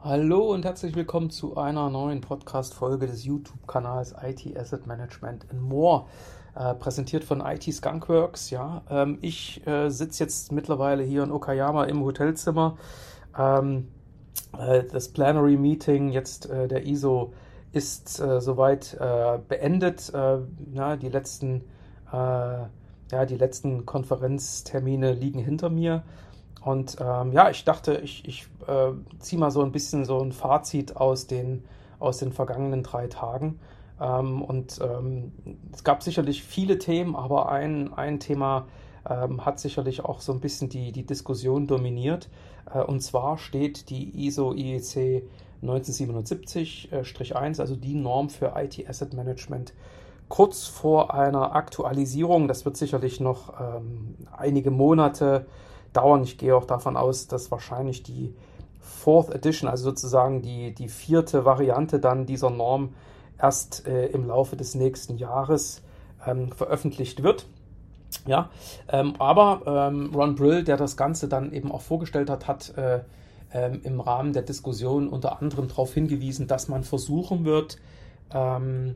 Hallo 0.00 0.52
und 0.52 0.64
herzlich 0.64 0.94
willkommen 0.94 1.28
zu 1.28 1.56
einer 1.56 1.90
neuen 1.90 2.20
Podcast-Folge 2.20 3.08
des 3.08 3.24
YouTube-Kanals 3.24 4.14
IT 4.22 4.56
Asset 4.56 4.86
Management 4.86 5.46
and 5.50 5.60
More, 5.60 6.06
äh, 6.54 6.72
präsentiert 6.74 7.24
von 7.24 7.40
IT 7.40 7.64
Skunkworks. 7.64 8.50
Ja, 8.50 8.82
ähm, 8.88 9.18
ich 9.22 9.66
äh, 9.66 9.90
sitze 9.90 10.22
jetzt 10.22 10.52
mittlerweile 10.52 11.02
hier 11.02 11.24
in 11.24 11.32
Okayama 11.32 11.86
im 11.86 12.04
Hotelzimmer. 12.04 12.78
Ähm, 13.36 13.88
äh, 14.56 14.84
das 14.84 15.08
Plenary 15.08 15.56
Meeting 15.56 16.10
jetzt 16.10 16.48
äh, 16.48 16.68
der 16.68 16.86
ISO 16.86 17.32
ist 17.72 18.20
äh, 18.20 18.40
soweit 18.40 18.94
äh, 19.00 19.38
beendet. 19.48 20.12
na, 20.12 20.96
die 20.96 21.08
letzten 21.08 21.64
ja, 22.10 23.26
die 23.26 23.36
letzten 23.36 23.84
Konferenztermine 23.84 25.12
liegen 25.12 25.40
hinter 25.40 25.68
mir. 25.68 26.04
Und 26.64 26.96
ähm, 27.00 27.32
ja, 27.32 27.50
ich 27.50 27.64
dachte, 27.64 28.00
ich, 28.02 28.26
ich 28.26 28.46
äh, 28.66 28.92
ziehe 29.20 29.38
mal 29.38 29.50
so 29.50 29.62
ein 29.62 29.72
bisschen 29.72 30.04
so 30.04 30.20
ein 30.20 30.32
Fazit 30.32 30.96
aus 30.96 31.26
den, 31.26 31.64
aus 31.98 32.18
den 32.18 32.32
vergangenen 32.32 32.82
drei 32.82 33.06
Tagen. 33.06 33.60
Ähm, 34.00 34.42
und 34.42 34.80
ähm, 34.82 35.32
es 35.72 35.84
gab 35.84 36.02
sicherlich 36.02 36.42
viele 36.42 36.78
Themen, 36.78 37.16
aber 37.16 37.48
ein, 37.50 37.92
ein 37.94 38.20
Thema 38.20 38.66
ähm, 39.08 39.44
hat 39.44 39.60
sicherlich 39.60 40.04
auch 40.04 40.20
so 40.20 40.32
ein 40.32 40.40
bisschen 40.40 40.68
die, 40.68 40.92
die 40.92 41.06
Diskussion 41.06 41.66
dominiert. 41.66 42.28
Äh, 42.72 42.82
und 42.82 43.00
zwar 43.00 43.38
steht 43.38 43.90
die 43.90 44.26
ISO 44.26 44.52
IEC 44.52 45.24
1977-1, 45.62 47.60
also 47.60 47.74
die 47.76 47.94
Norm 47.94 48.30
für 48.30 48.54
IT 48.56 48.88
Asset 48.88 49.14
Management, 49.14 49.74
kurz 50.28 50.66
vor 50.66 51.14
einer 51.14 51.54
Aktualisierung. 51.54 52.48
Das 52.48 52.64
wird 52.64 52.76
sicherlich 52.76 53.18
noch 53.20 53.54
ähm, 53.60 54.14
einige 54.36 54.70
Monate 54.70 55.46
dauern. 55.98 56.22
Ich 56.22 56.38
gehe 56.38 56.56
auch 56.56 56.64
davon 56.64 56.96
aus, 56.96 57.26
dass 57.26 57.50
wahrscheinlich 57.50 58.04
die 58.04 58.32
Fourth 58.80 59.34
Edition, 59.34 59.68
also 59.68 59.90
sozusagen 59.90 60.42
die, 60.42 60.72
die 60.72 60.88
vierte 60.88 61.44
Variante 61.44 61.98
dann 61.98 62.24
dieser 62.24 62.50
Norm 62.50 62.94
erst 63.40 63.86
äh, 63.86 64.06
im 64.06 64.28
Laufe 64.28 64.56
des 64.56 64.76
nächsten 64.76 65.16
Jahres 65.16 65.82
ähm, 66.24 66.52
veröffentlicht 66.52 67.22
wird. 67.24 67.46
Ja, 68.26 68.48
ähm, 68.88 69.14
aber 69.18 69.62
ähm, 69.66 70.14
Ron 70.14 70.36
Brill, 70.36 70.62
der 70.62 70.76
das 70.76 70.96
Ganze 70.96 71.28
dann 71.28 71.52
eben 71.52 71.72
auch 71.72 71.82
vorgestellt 71.82 72.30
hat, 72.30 72.46
hat 72.46 72.76
äh, 72.78 73.00
ähm, 73.52 73.80
im 73.82 74.00
Rahmen 74.00 74.32
der 74.32 74.42
Diskussion 74.42 75.08
unter 75.08 75.40
anderem 75.42 75.68
darauf 75.68 75.92
hingewiesen, 75.92 76.46
dass 76.46 76.68
man 76.68 76.84
versuchen 76.84 77.44
wird, 77.44 77.78
ähm, 78.32 78.94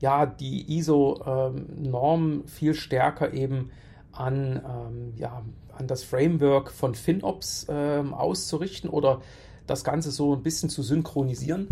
ja, 0.00 0.26
die 0.26 0.76
ISO-Norm 0.78 2.32
ähm, 2.32 2.46
viel 2.46 2.74
stärker 2.74 3.32
eben 3.32 3.70
an, 4.16 4.60
ähm, 4.64 5.14
ja, 5.16 5.42
an 5.76 5.86
das 5.86 6.04
Framework 6.04 6.70
von 6.70 6.94
FinOps 6.94 7.66
ähm, 7.68 8.14
auszurichten 8.14 8.88
oder 8.90 9.20
das 9.66 9.84
Ganze 9.84 10.10
so 10.10 10.34
ein 10.34 10.42
bisschen 10.42 10.68
zu 10.68 10.82
synchronisieren. 10.82 11.68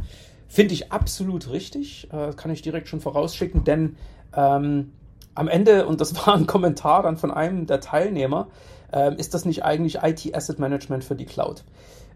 Finde 0.48 0.74
ich 0.74 0.92
absolut 0.92 1.50
richtig, 1.50 2.08
äh, 2.12 2.32
kann 2.34 2.50
ich 2.50 2.62
direkt 2.62 2.88
schon 2.88 3.00
vorausschicken, 3.00 3.64
denn 3.64 3.96
ähm, 4.34 4.92
am 5.34 5.48
Ende, 5.48 5.86
und 5.86 6.00
das 6.00 6.14
war 6.26 6.34
ein 6.34 6.46
Kommentar 6.46 7.02
dann 7.02 7.16
von 7.16 7.30
einem 7.30 7.66
der 7.66 7.80
Teilnehmer, 7.80 8.48
äh, 8.92 9.14
ist 9.16 9.34
das 9.34 9.44
nicht 9.44 9.64
eigentlich 9.64 10.02
IT 10.02 10.34
Asset 10.34 10.58
Management 10.58 11.04
für 11.04 11.14
die 11.14 11.26
Cloud? 11.26 11.64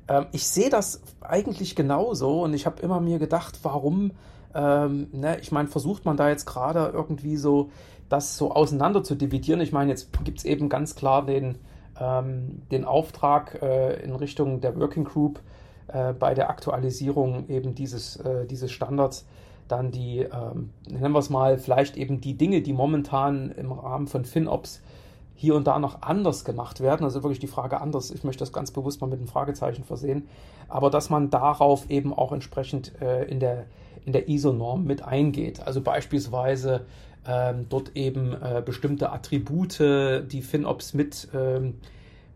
Ähm, 0.08 0.26
ich 0.32 0.46
sehe 0.46 0.70
das 0.70 1.00
eigentlich 1.20 1.76
genauso 1.76 2.42
und 2.42 2.54
ich 2.54 2.66
habe 2.66 2.82
immer 2.82 3.00
mir 3.00 3.18
gedacht, 3.18 3.60
warum 3.62 4.12
ähm, 4.56 5.08
ne, 5.12 5.38
ich 5.40 5.52
meine, 5.52 5.68
versucht 5.68 6.06
man 6.06 6.16
da 6.16 6.30
jetzt 6.30 6.46
gerade 6.46 6.90
irgendwie 6.92 7.36
so 7.36 7.70
das 8.08 8.36
so 8.36 8.52
auseinander 8.52 9.02
zu 9.02 9.14
dividieren? 9.14 9.60
Ich 9.60 9.72
meine, 9.72 9.90
jetzt 9.90 10.10
gibt 10.24 10.38
es 10.38 10.44
eben 10.44 10.68
ganz 10.68 10.94
klar 10.94 11.24
den, 11.24 11.58
ähm, 12.00 12.62
den 12.70 12.84
Auftrag 12.84 13.62
äh, 13.62 14.02
in 14.02 14.14
Richtung 14.14 14.60
der 14.60 14.78
Working 14.78 15.04
Group 15.04 15.40
äh, 15.88 16.12
bei 16.12 16.34
der 16.34 16.50
Aktualisierung 16.50 17.48
eben 17.48 17.74
dieses, 17.74 18.16
äh, 18.16 18.46
dieses 18.46 18.72
Standards 18.72 19.26
dann 19.68 19.90
die, 19.90 20.20
ähm, 20.20 20.70
nennen 20.88 21.12
wir 21.12 21.18
es 21.18 21.30
mal, 21.30 21.58
vielleicht 21.58 21.96
eben 21.96 22.20
die 22.20 22.36
Dinge, 22.36 22.62
die 22.62 22.72
momentan 22.72 23.50
im 23.50 23.72
Rahmen 23.72 24.06
von 24.06 24.24
FinOps 24.24 24.80
hier 25.34 25.54
und 25.54 25.66
da 25.66 25.78
noch 25.78 26.02
anders 26.02 26.44
gemacht 26.44 26.80
werden. 26.80 27.04
Also 27.04 27.22
wirklich 27.22 27.40
die 27.40 27.46
Frage 27.46 27.80
anders. 27.80 28.10
Ich 28.10 28.24
möchte 28.24 28.40
das 28.40 28.52
ganz 28.52 28.70
bewusst 28.70 29.00
mal 29.00 29.06
mit 29.08 29.18
einem 29.18 29.28
Fragezeichen 29.28 29.84
versehen. 29.84 30.28
Aber 30.68 30.90
dass 30.90 31.10
man 31.10 31.30
darauf 31.30 31.90
eben 31.90 32.14
auch 32.14 32.32
entsprechend 32.32 33.00
äh, 33.02 33.24
in 33.24 33.38
der, 33.38 33.66
in 34.04 34.12
der 34.12 34.28
ISO-Norm 34.28 34.84
mit 34.84 35.02
eingeht. 35.02 35.66
Also 35.66 35.82
beispielsweise 35.82 36.86
ähm, 37.26 37.66
dort 37.68 37.92
eben 37.94 38.32
äh, 38.32 38.62
bestimmte 38.64 39.10
Attribute, 39.12 39.78
die 39.80 40.42
FinOps 40.42 40.94
mit 40.94 41.28
ähm, 41.34 41.74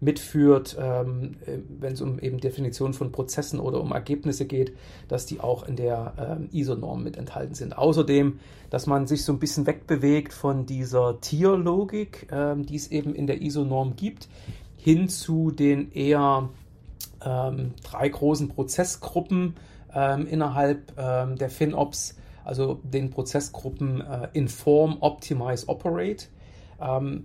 mitführt, 0.01 0.77
ähm, 0.81 1.37
äh, 1.47 1.59
wenn 1.79 1.93
es 1.93 2.01
um 2.01 2.19
eben 2.19 2.41
Definition 2.41 2.95
von 2.95 3.13
Prozessen 3.13 3.61
oder 3.61 3.81
um 3.81 3.93
Ergebnisse 3.93 4.47
geht, 4.47 4.75
dass 5.09 5.27
die 5.27 5.41
auch 5.41 5.67
in 5.69 5.77
der 5.77 6.15
ähm, 6.19 6.49
ISO-Norm 6.53 7.05
mit 7.05 7.17
enthalten 7.17 7.55
sind. 7.55 7.77
Außerdem, 7.77 8.41
dass 8.71 8.87
man 8.87 9.07
sich 9.07 9.25
so 9.25 9.33
ein 9.33 9.39
bisschen 9.39 9.67
wegbewegt 9.67 10.33
von 10.33 10.67
dieser 10.67 11.21
Tierlogik, 11.21 12.29
ähm, 12.33 12.65
die 12.65 12.77
es 12.77 12.91
eben 12.91 13.15
in 13.15 13.27
der 13.27 13.43
ISO-Norm 13.43 13.97
gibt, 13.97 14.29
hin 14.77 15.09
zu 15.09 15.51
den 15.51 15.93
eher 15.93 16.49
ähm, 17.23 17.75
drei 17.83 18.09
großen 18.09 18.49
Prozessgruppen 18.49 19.57
innerhalb 19.93 20.95
der 20.95 21.51
FinOps, 21.51 22.15
also 22.45 22.81
den 22.83 23.11
Prozessgruppen 23.11 24.01
äh, 24.01 24.29
Inform, 24.33 24.99
Optimize, 25.01 25.69
Operate. 25.69 26.27
Ähm, 26.81 27.25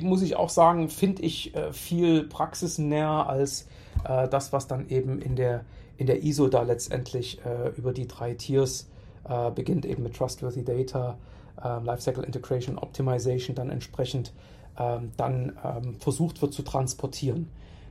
muss 0.00 0.22
ich 0.22 0.36
auch 0.36 0.48
sagen, 0.48 0.88
finde 0.88 1.22
ich 1.22 1.54
äh, 1.54 1.72
viel 1.72 2.24
praxisnäher 2.24 3.28
als 3.28 3.66
äh, 4.04 4.28
das, 4.28 4.52
was 4.52 4.66
dann 4.66 4.88
eben 4.88 5.20
in 5.20 5.36
der, 5.36 5.64
in 5.96 6.06
der 6.06 6.22
ISO 6.22 6.48
da 6.48 6.62
letztendlich 6.62 7.44
äh, 7.44 7.68
über 7.76 7.92
die 7.92 8.06
drei 8.06 8.34
Tiers 8.34 8.88
äh, 9.28 9.50
beginnt, 9.50 9.84
eben 9.84 10.02
mit 10.02 10.16
Trustworthy 10.16 10.64
Data, 10.64 11.18
ähm, 11.62 11.84
Lifecycle 11.84 12.24
Integration, 12.24 12.78
Optimization 12.78 13.54
dann 13.54 13.70
entsprechend 13.70 14.32
ähm, 14.78 15.12
dann 15.16 15.56
ähm, 15.64 15.94
versucht 15.94 16.42
wird 16.42 16.52
zu 16.52 16.62
transportieren. 16.62 17.48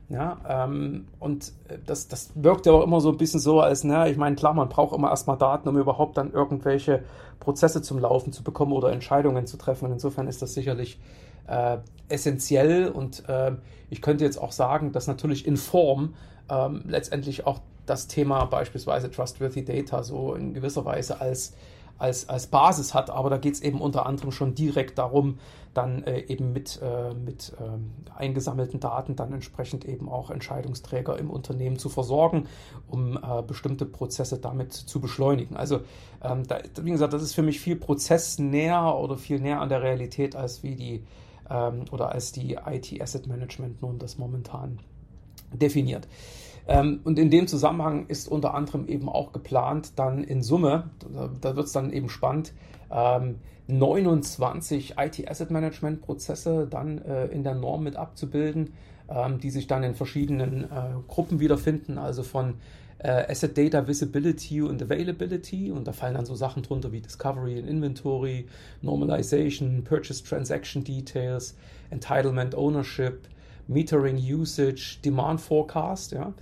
Ja, 0.08 0.36
ähm, 0.48 1.08
und 1.18 1.52
das, 1.84 2.06
das 2.06 2.30
wirkt 2.36 2.66
ja 2.66 2.72
auch 2.72 2.84
immer 2.84 3.00
so 3.00 3.10
ein 3.10 3.16
bisschen 3.16 3.40
so, 3.40 3.60
als, 3.60 3.82
na, 3.82 4.06
ich 4.08 4.16
meine, 4.16 4.36
klar, 4.36 4.54
man 4.54 4.68
braucht 4.68 4.94
immer 4.94 5.10
erstmal 5.10 5.36
Daten, 5.36 5.68
um 5.68 5.76
überhaupt 5.76 6.16
dann 6.16 6.32
irgendwelche 6.32 7.02
Prozesse 7.40 7.82
zum 7.82 7.98
Laufen 7.98 8.32
zu 8.32 8.44
bekommen 8.44 8.72
oder 8.72 8.92
Entscheidungen 8.92 9.46
zu 9.46 9.56
treffen. 9.56 9.86
Und 9.86 9.92
insofern 9.92 10.28
ist 10.28 10.42
das 10.42 10.54
sicherlich 10.54 11.00
äh, 11.48 11.78
essentiell 12.08 12.88
und 12.88 13.28
äh, 13.28 13.52
ich 13.90 14.00
könnte 14.00 14.24
jetzt 14.24 14.38
auch 14.38 14.52
sagen, 14.52 14.92
dass 14.92 15.06
natürlich 15.06 15.46
in 15.46 15.56
Form 15.56 16.14
ähm, 16.48 16.82
letztendlich 16.86 17.46
auch 17.46 17.60
das 17.86 18.06
Thema 18.08 18.44
beispielsweise 18.46 19.10
Trustworthy 19.10 19.64
Data 19.64 20.02
so 20.02 20.34
in 20.34 20.54
gewisser 20.54 20.84
Weise 20.84 21.20
als 21.20 21.54
als, 21.98 22.28
als 22.28 22.48
Basis 22.48 22.94
hat, 22.94 23.10
aber 23.10 23.30
da 23.30 23.38
geht 23.38 23.54
es 23.54 23.60
eben 23.60 23.80
unter 23.80 24.06
anderem 24.06 24.32
schon 24.32 24.54
direkt 24.54 24.98
darum, 24.98 25.38
dann 25.74 26.02
äh, 26.04 26.20
eben 26.20 26.52
mit, 26.52 26.80
äh, 26.82 27.12
mit 27.14 27.52
ähm, 27.60 27.92
eingesammelten 28.14 28.80
Daten 28.80 29.14
dann 29.14 29.32
entsprechend 29.32 29.84
eben 29.84 30.08
auch 30.08 30.30
Entscheidungsträger 30.30 31.18
im 31.18 31.30
Unternehmen 31.30 31.78
zu 31.78 31.88
versorgen, 31.88 32.46
um 32.88 33.16
äh, 33.16 33.42
bestimmte 33.46 33.84
Prozesse 33.84 34.38
damit 34.38 34.72
zu 34.72 35.00
beschleunigen. 35.00 35.56
Also 35.56 35.80
ähm, 36.22 36.46
da, 36.46 36.60
wie 36.80 36.90
gesagt, 36.90 37.12
das 37.12 37.22
ist 37.22 37.34
für 37.34 37.42
mich 37.42 37.60
viel 37.60 37.76
prozessnäher 37.76 38.96
oder 38.96 39.18
viel 39.18 39.38
näher 39.38 39.60
an 39.60 39.68
der 39.68 39.82
Realität 39.82 40.34
als 40.34 40.62
wie 40.62 40.76
die 40.76 41.04
ähm, 41.50 41.84
oder 41.90 42.10
als 42.10 42.32
die 42.32 42.54
IT 42.66 43.00
Asset 43.00 43.26
Management 43.26 43.82
nun 43.82 43.98
das 43.98 44.16
momentan 44.18 44.78
definiert. 45.52 46.08
Ähm, 46.68 47.00
und 47.04 47.18
in 47.18 47.30
dem 47.30 47.46
Zusammenhang 47.46 48.06
ist 48.08 48.28
unter 48.28 48.54
anderem 48.54 48.88
eben 48.88 49.08
auch 49.08 49.32
geplant, 49.32 49.92
dann 49.96 50.24
in 50.24 50.42
Summe, 50.42 50.90
da, 51.40 51.56
wird 51.56 51.66
es 51.66 51.72
dann 51.72 51.92
eben 51.92 52.08
spannend, 52.08 52.52
ähm, 52.90 53.36
29 53.68 54.94
IT 54.98 55.28
Asset 55.28 55.50
Management 55.50 56.02
Prozesse 56.02 56.66
dann 56.68 56.98
äh, 56.98 57.26
in 57.26 57.42
der 57.42 57.54
Norm 57.54 57.82
mit 57.82 57.96
abzubilden, 57.96 58.72
ähm, 59.08 59.40
die 59.40 59.50
sich 59.50 59.66
dann 59.66 59.82
in 59.82 59.94
verschiedenen 59.94 60.64
äh, 60.64 60.66
Gruppen 61.08 61.40
wiederfinden, 61.40 61.98
also 61.98 62.22
von 62.22 62.54
äh, 62.98 63.30
Asset 63.30 63.58
Data 63.58 63.86
Visibility 63.86 64.62
und 64.62 64.82
Availability. 64.82 65.70
Und 65.70 65.86
da 65.86 65.92
fallen 65.92 66.14
dann 66.14 66.26
so 66.26 66.34
Sachen 66.34 66.62
drunter 66.62 66.92
wie 66.92 67.00
Discovery 67.00 67.58
and 67.58 67.68
Inventory, 67.68 68.46
Normalization, 68.82 69.82
Purchase 69.84 70.24
Transaction 70.24 70.84
Details, 70.84 71.56
Entitlement 71.90 72.54
Ownership, 72.54 73.28
Metering 73.68 74.16
Usage, 74.16 74.98
Demand 75.04 75.40
Forecast, 75.40 76.12
ja. 76.12 76.32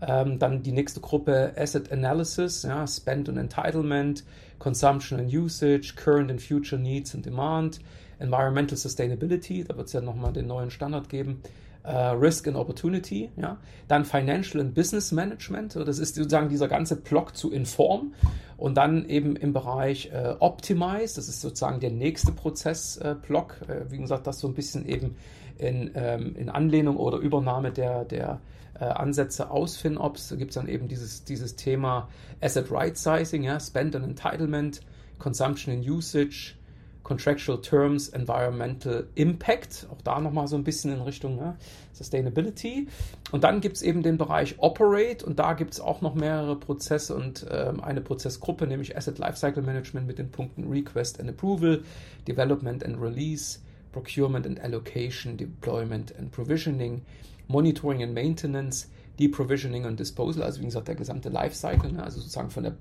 Ähm, 0.00 0.38
dann 0.38 0.62
die 0.62 0.70
nächste 0.70 1.00
Gruppe 1.00 1.52
Asset 1.56 1.90
Analysis, 1.90 2.62
ja, 2.62 2.86
Spend 2.86 3.28
und 3.28 3.36
Entitlement, 3.36 4.24
Consumption 4.60 5.18
and 5.18 5.32
Usage, 5.32 5.94
Current 5.96 6.30
and 6.30 6.40
Future 6.40 6.80
Needs 6.80 7.14
and 7.14 7.26
Demand, 7.26 7.80
Environmental 8.20 8.76
Sustainability, 8.76 9.64
da 9.64 9.76
wird 9.76 9.88
es 9.88 9.92
ja 9.92 10.00
nochmal 10.00 10.32
den 10.32 10.46
neuen 10.46 10.70
Standard 10.70 11.08
geben, 11.08 11.42
Uh, 11.84 12.10
Risk 12.10 12.46
and 12.46 12.56
Opportunity, 12.56 13.30
ja. 13.36 13.56
Dann 13.86 14.04
Financial 14.04 14.60
and 14.60 14.74
Business 14.74 15.10
Management, 15.10 15.74
das 15.74 15.98
ist 15.98 16.16
sozusagen 16.16 16.50
dieser 16.50 16.68
ganze 16.68 16.96
Block 16.96 17.34
zu 17.34 17.50
Inform. 17.50 18.12
Und 18.58 18.76
dann 18.76 19.08
eben 19.08 19.36
im 19.36 19.52
Bereich 19.52 20.10
äh, 20.12 20.34
Optimize, 20.40 21.14
das 21.14 21.28
ist 21.28 21.40
sozusagen 21.40 21.78
der 21.80 21.92
nächste 21.92 22.32
Prozessblock, 22.32 23.60
äh, 23.68 23.72
äh, 23.72 23.90
wie 23.90 23.98
gesagt, 23.98 24.26
das 24.26 24.40
so 24.40 24.48
ein 24.48 24.54
bisschen 24.54 24.86
eben 24.86 25.14
in, 25.58 25.90
ähm, 25.94 26.34
in 26.36 26.48
Anlehnung 26.48 26.96
oder 26.96 27.18
Übernahme 27.18 27.70
der, 27.72 28.04
der 28.04 28.40
äh, 28.80 28.84
Ansätze 28.84 29.50
aus 29.50 29.76
FinOps 29.76 30.34
gibt 30.38 30.50
es 30.50 30.54
dann 30.54 30.68
eben 30.68 30.88
dieses, 30.88 31.24
dieses 31.24 31.56
Thema 31.56 32.08
Asset 32.40 32.70
Right 32.70 32.96
Sizing, 32.96 33.42
ja, 33.44 33.58
Spend 33.58 33.96
and 33.96 34.04
Entitlement, 34.04 34.80
Consumption 35.18 35.74
and 35.74 35.88
Usage, 35.88 36.54
Contractual 37.02 37.60
Terms, 37.62 38.10
Environmental 38.10 39.08
Impact, 39.14 39.86
auch 39.90 40.02
da 40.02 40.20
nochmal 40.20 40.46
so 40.46 40.56
ein 40.56 40.64
bisschen 40.64 40.92
in 40.92 41.00
Richtung 41.00 41.36
ne, 41.36 41.56
Sustainability. 41.92 42.86
Und 43.32 43.44
dann 43.44 43.60
gibt 43.60 43.76
es 43.76 43.82
eben 43.82 44.02
den 44.02 44.18
Bereich 44.18 44.56
Operate 44.58 45.24
und 45.24 45.38
da 45.38 45.54
gibt 45.54 45.72
es 45.72 45.80
auch 45.80 46.02
noch 46.02 46.14
mehrere 46.14 46.56
Prozesse 46.56 47.14
und 47.14 47.46
ähm, 47.50 47.82
eine 47.82 48.02
Prozessgruppe, 48.02 48.66
nämlich 48.66 48.96
Asset 48.96 49.18
Lifecycle 49.18 49.62
Management 49.62 50.06
mit 50.06 50.18
den 50.18 50.30
Punkten 50.30 50.68
Request 50.70 51.18
and 51.18 51.30
Approval, 51.30 51.82
Development 52.28 52.84
and 52.84 53.00
Release, 53.00 53.60
Procurement 53.98 54.46
and 54.46 54.60
Allocation, 54.60 55.36
Deployment 55.36 56.12
and 56.16 56.30
Provisioning, 56.30 57.02
Monitoring 57.48 58.00
and 58.00 58.14
Maintenance, 58.14 58.88
Deprovisioning 59.18 59.86
und 59.86 59.98
Disposal, 59.98 60.44
also 60.44 60.60
wie 60.60 60.66
gesagt 60.66 60.86
der 60.86 60.94
gesamte 60.94 61.30
Lifecycle, 61.30 61.90
ne, 61.90 62.04
also 62.04 62.20
sozusagen 62.20 62.50
von 62.50 62.62
der 62.62 62.76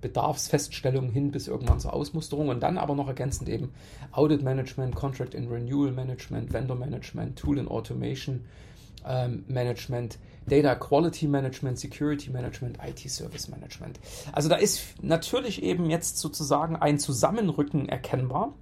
Bedarfsfeststellung 0.00 1.10
hin 1.10 1.30
bis 1.30 1.46
irgendwann 1.46 1.78
zur 1.78 1.92
Ausmusterung 1.92 2.48
und 2.48 2.62
dann 2.62 2.78
aber 2.78 2.94
noch 2.94 3.06
ergänzend 3.06 3.50
eben 3.50 3.70
Audit 4.12 4.42
Management, 4.42 4.94
Contract 4.94 5.36
and 5.36 5.50
Renewal 5.50 5.92
Management, 5.92 6.54
Vendor 6.54 6.76
Management, 6.76 7.38
Tool 7.38 7.58
and 7.58 7.70
Automation 7.70 8.40
ähm, 9.06 9.44
Management, 9.48 10.18
Data 10.46 10.74
Quality 10.74 11.28
Management, 11.28 11.78
Security 11.78 12.30
Management, 12.30 12.78
IT 12.82 13.10
Service 13.10 13.48
Management. 13.48 14.00
Also 14.32 14.48
da 14.48 14.56
ist 14.56 15.02
natürlich 15.02 15.62
eben 15.62 15.90
jetzt 15.90 16.16
sozusagen 16.16 16.76
ein 16.76 16.98
Zusammenrücken 16.98 17.88
erkennbar. 17.90 18.54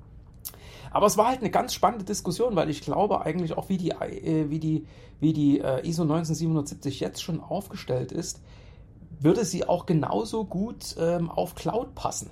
Aber 0.90 1.06
es 1.06 1.16
war 1.16 1.28
halt 1.28 1.40
eine 1.40 1.50
ganz 1.50 1.72
spannende 1.72 2.04
Diskussion, 2.04 2.56
weil 2.56 2.68
ich 2.68 2.80
glaube 2.80 3.22
eigentlich 3.22 3.56
auch, 3.56 3.68
wie 3.68 3.78
die, 3.78 3.90
äh, 3.90 4.50
wie 4.50 4.58
die, 4.58 4.86
wie 5.20 5.32
die 5.32 5.60
äh, 5.60 5.86
ISO 5.86 6.04
19770 6.04 7.00
jetzt 7.00 7.22
schon 7.22 7.40
aufgestellt 7.40 8.12
ist, 8.12 8.42
würde 9.20 9.44
sie 9.44 9.68
auch 9.68 9.86
genauso 9.86 10.44
gut 10.44 10.96
ähm, 10.98 11.30
auf 11.30 11.54
Cloud 11.54 11.94
passen. 11.94 12.30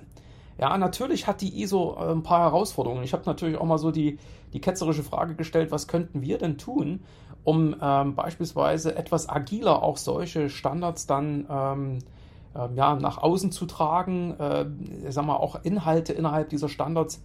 Ja, 0.57 0.77
natürlich 0.77 1.25
hat 1.25 1.39
die 1.41 1.61
ISO 1.61 1.95
äh, 1.97 2.11
ein 2.11 2.23
paar 2.23 2.41
Herausforderungen. 2.41 3.03
Ich 3.03 3.13
habe 3.13 3.23
natürlich 3.25 3.57
auch 3.57 3.65
mal 3.65 3.77
so 3.77 3.91
die, 3.91 4.19
die 4.51 4.59
ketzerische 4.59 5.03
Frage 5.03 5.35
gestellt, 5.35 5.71
was 5.71 5.87
könnten 5.87 6.21
wir 6.21 6.37
denn 6.37 6.57
tun, 6.57 7.03
um 7.45 7.75
ähm, 7.81 8.15
beispielsweise 8.15 8.95
etwas 8.95 9.29
agiler 9.29 9.83
auch 9.83 9.97
solche 9.97 10.49
Standards 10.49 11.07
dann 11.07 11.47
ähm, 11.49 11.99
äh, 12.55 12.75
ja, 12.75 12.95
nach 12.95 13.19
außen 13.19 13.51
zu 13.51 13.67
tragen, 13.67 14.37
äh, 14.37 14.65
sagen 15.11 15.27
wir 15.27 15.39
auch 15.39 15.63
Inhalte 15.63 16.11
innerhalb 16.11 16.49
dieser 16.49 16.67
Standards 16.67 17.21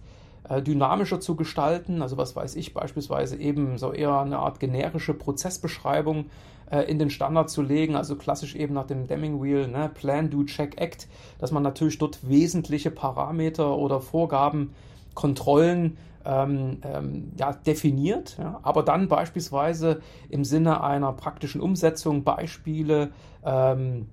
dynamischer 0.61 1.19
zu 1.19 1.35
gestalten. 1.35 2.01
Also 2.01 2.17
was 2.17 2.35
weiß 2.35 2.55
ich, 2.55 2.73
beispielsweise 2.73 3.37
eben 3.37 3.77
so 3.77 3.91
eher 3.91 4.19
eine 4.19 4.39
Art 4.39 4.59
generische 4.59 5.13
Prozessbeschreibung 5.13 6.25
äh, 6.71 6.81
in 6.81 6.99
den 6.99 7.09
Standard 7.09 7.49
zu 7.49 7.61
legen, 7.61 7.95
also 7.95 8.15
klassisch 8.15 8.55
eben 8.55 8.73
nach 8.73 8.87
dem 8.87 9.07
Deming 9.07 9.41
Wheel, 9.41 9.67
ne, 9.67 9.89
Plan, 9.93 10.29
Do, 10.29 10.43
Check, 10.43 10.79
Act, 10.79 11.07
dass 11.39 11.51
man 11.51 11.63
natürlich 11.63 11.97
dort 11.97 12.27
wesentliche 12.27 12.91
Parameter 12.91 13.77
oder 13.77 14.01
Vorgaben, 14.01 14.73
Kontrollen 15.13 15.97
ähm, 16.25 16.79
ähm, 16.83 17.31
ja, 17.37 17.53
definiert, 17.53 18.37
ja, 18.39 18.59
aber 18.63 18.83
dann 18.83 19.07
beispielsweise 19.07 20.01
im 20.29 20.43
Sinne 20.43 20.83
einer 20.83 21.13
praktischen 21.13 21.61
Umsetzung 21.61 22.23
Beispiele, 22.23 23.11
ähm, 23.45 24.07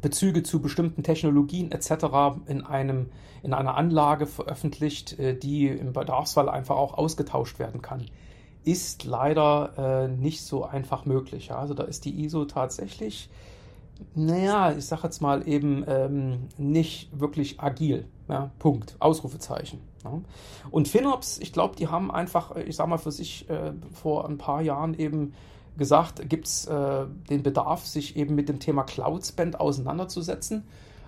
Bezüge 0.00 0.42
zu 0.42 0.60
bestimmten 0.60 1.02
Technologien 1.02 1.72
etc. 1.72 1.90
in, 2.46 2.64
einem, 2.64 3.10
in 3.42 3.52
einer 3.52 3.76
Anlage 3.76 4.26
veröffentlicht, 4.26 5.18
äh, 5.18 5.36
die 5.36 5.68
im 5.68 5.92
Bedarfsfall 5.92 6.48
einfach 6.48 6.76
auch 6.76 6.94
ausgetauscht 6.94 7.58
werden 7.58 7.82
kann 7.82 8.06
ist 8.66 9.04
leider 9.04 9.74
äh, 9.78 10.08
nicht 10.08 10.42
so 10.42 10.64
einfach 10.64 11.04
möglich. 11.04 11.52
Also 11.52 11.72
da 11.72 11.84
ist 11.84 12.04
die 12.04 12.24
ISO 12.24 12.46
tatsächlich, 12.46 13.30
naja, 14.14 14.72
ich 14.72 14.86
sage 14.86 15.02
jetzt 15.04 15.22
mal 15.22 15.46
eben 15.48 15.84
ähm, 15.86 16.48
nicht 16.58 17.08
wirklich 17.18 17.60
agil. 17.60 18.06
Ja? 18.28 18.50
Punkt. 18.58 18.96
Ausrufezeichen. 18.98 19.80
Ja? 20.04 20.20
Und 20.70 20.88
FinOps, 20.88 21.38
ich 21.38 21.52
glaube, 21.52 21.76
die 21.76 21.86
haben 21.86 22.10
einfach, 22.10 22.56
ich 22.56 22.74
sage 22.74 22.90
mal 22.90 22.98
für 22.98 23.12
sich 23.12 23.48
äh, 23.48 23.72
vor 23.92 24.28
ein 24.28 24.36
paar 24.36 24.62
Jahren 24.62 24.94
eben 24.94 25.34
gesagt, 25.76 26.28
gibt 26.28 26.46
es 26.46 26.66
äh, 26.66 27.06
den 27.30 27.42
Bedarf, 27.42 27.86
sich 27.86 28.16
eben 28.16 28.34
mit 28.34 28.48
dem 28.48 28.60
Thema 28.60 28.84
Cloud 28.84 29.24
Spend 29.24 29.60
auseinanderzusetzen. 29.60 30.64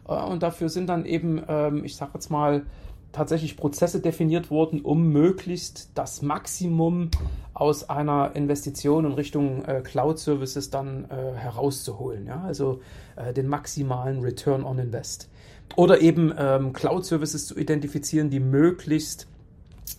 Äh, 0.07 0.13
und 0.13 0.43
dafür 0.43 0.69
sind 0.69 0.89
dann 0.89 1.05
eben, 1.05 1.43
ähm, 1.49 1.85
ich 1.85 1.97
sage 1.97 2.13
jetzt 2.15 2.31
mal, 2.31 2.65
tatsächlich 3.13 3.57
Prozesse 3.57 4.01
definiert 4.01 4.51
wurden, 4.51 4.81
um 4.81 5.13
möglichst 5.13 5.91
das 5.95 6.23
Maximum 6.23 7.11
aus 7.55 7.89
einer 7.89 8.37
Investition 8.37 9.07
in 9.07 9.13
Richtung 9.13 9.65
äh, 9.65 9.81
Cloud-Services 9.83 10.71
dann 10.71 11.07
äh, 11.11 11.35
herauszuholen. 11.35 12.27
Ja? 12.27 12.43
Also 12.43 12.81
äh, 13.17 13.33
den 13.33 13.49
maximalen 13.49 14.21
Return 14.21 14.65
on 14.65 14.79
Invest. 14.79 15.29
Oder 15.77 16.01
eben 16.01 16.33
ähm, 16.37 16.73
Cloud-Services 16.73 17.47
zu 17.47 17.57
identifizieren, 17.59 18.31
die 18.31 18.41
möglichst 18.41 19.27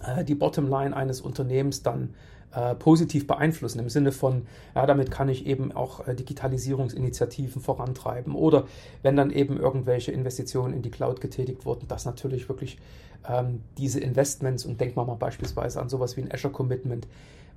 äh, 0.04 0.24
die 0.24 0.36
Bottomline 0.36 0.96
eines 0.96 1.22
Unternehmens 1.22 1.84
dann 1.84 2.14
äh, 2.54 2.76
positiv 2.76 3.28
beeinflussen, 3.28 3.80
im 3.80 3.90
Sinne 3.90 4.12
von, 4.12 4.48
ja, 4.76 4.86
damit 4.86 5.12
kann 5.12 5.30
ich 5.30 5.46
eben 5.46 5.72
auch 5.72 6.08
äh, 6.08 6.16
Digitalisierungsinitiativen 6.16 7.62
vorantreiben. 7.62 8.36
Oder 8.36 8.66
wenn 9.04 9.16
dann 9.16 9.32
eben 9.32 9.60
irgendwelche 9.60 10.12
Investitionen 10.12 10.74
in 10.74 10.82
die 10.82 10.92
Cloud 10.92 11.22
getätigt 11.22 11.66
wurden, 11.66 11.88
dass 11.88 12.06
natürlich 12.06 12.50
wirklich 12.50 12.80
ähm, 13.28 13.62
diese 13.78 14.00
Investments 14.00 14.66
und 14.66 14.82
denkt 14.82 14.96
man 14.96 15.08
mal 15.08 15.16
beispielsweise 15.16 15.82
an 15.82 15.90
sowas 15.90 16.18
wie 16.18 16.22
ein 16.22 16.32
Azure 16.32 16.54
Commitment 16.54 17.08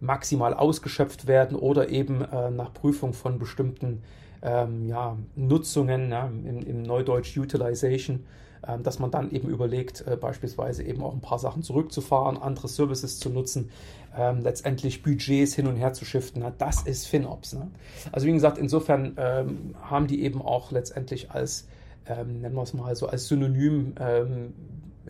maximal 0.00 0.52
ausgeschöpft 0.52 1.26
werden 1.26 1.56
oder 1.56 1.88
eben 1.88 2.22
äh, 2.22 2.50
nach 2.50 2.74
Prüfung 2.74 3.14
von 3.14 3.38
bestimmten 3.38 4.02
ähm, 4.42 4.88
ja, 4.88 5.16
Nutzungen, 5.36 6.10
ja, 6.10 6.26
im, 6.26 6.66
im 6.66 6.82
Neudeutsch 6.82 7.36
Utilization, 7.38 8.24
dass 8.82 8.98
man 8.98 9.10
dann 9.10 9.30
eben 9.30 9.48
überlegt, 9.48 10.06
äh, 10.06 10.16
beispielsweise 10.16 10.82
eben 10.82 11.02
auch 11.02 11.12
ein 11.12 11.20
paar 11.20 11.38
Sachen 11.38 11.62
zurückzufahren, 11.62 12.38
andere 12.38 12.68
Services 12.68 13.18
zu 13.18 13.28
nutzen, 13.30 13.70
ähm, 14.16 14.40
letztendlich 14.42 15.02
Budgets 15.02 15.54
hin 15.54 15.66
und 15.66 15.76
her 15.76 15.92
zu 15.92 16.04
shiften. 16.04 16.44
Das 16.58 16.82
ist 16.82 17.06
FinOps. 17.06 17.54
Ne? 17.54 17.70
Also 18.12 18.26
wie 18.26 18.32
gesagt, 18.32 18.58
insofern 18.58 19.14
ähm, 19.16 19.74
haben 19.80 20.06
die 20.06 20.22
eben 20.22 20.42
auch 20.42 20.70
letztendlich 20.70 21.30
als, 21.30 21.66
ähm, 22.06 22.40
nennen 22.40 22.54
wir 22.54 22.62
es 22.62 22.74
mal 22.74 22.94
so, 22.94 23.08
als 23.08 23.26
Synonym 23.26 23.94
ähm, 23.98 24.54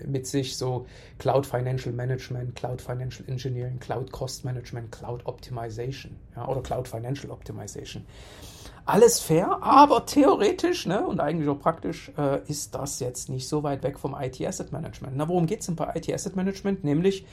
mit 0.06 0.26
sich 0.26 0.56
so 0.56 0.86
Cloud 1.18 1.46
Financial 1.46 1.94
Management, 1.94 2.54
Cloud 2.54 2.80
Financial 2.80 3.28
Engineering, 3.28 3.78
Cloud 3.78 4.10
Cost 4.10 4.44
Management, 4.44 4.90
Cloud 4.90 5.26
Optimization 5.26 6.16
ja, 6.34 6.48
oder 6.48 6.62
Cloud 6.62 6.88
Financial 6.88 7.30
Optimization 7.30 8.04
alles 8.84 9.20
fair, 9.20 9.62
aber 9.62 10.06
theoretisch 10.06 10.86
ne, 10.86 11.06
und 11.06 11.20
eigentlich 11.20 11.48
auch 11.48 11.58
praktisch 11.58 12.10
äh, 12.18 12.40
ist 12.48 12.74
das 12.74 13.00
jetzt 13.00 13.28
nicht 13.28 13.48
so 13.48 13.62
weit 13.62 13.82
weg 13.82 13.98
vom 13.98 14.16
IT 14.18 14.40
Asset 14.40 14.72
Management. 14.72 15.16
Na, 15.16 15.28
worum 15.28 15.46
geht 15.46 15.60
es 15.60 15.66
denn 15.66 15.76
bei 15.76 15.92
IT 15.94 16.12
Asset 16.12 16.34
Management? 16.36 16.82
Nämlich 16.82 17.24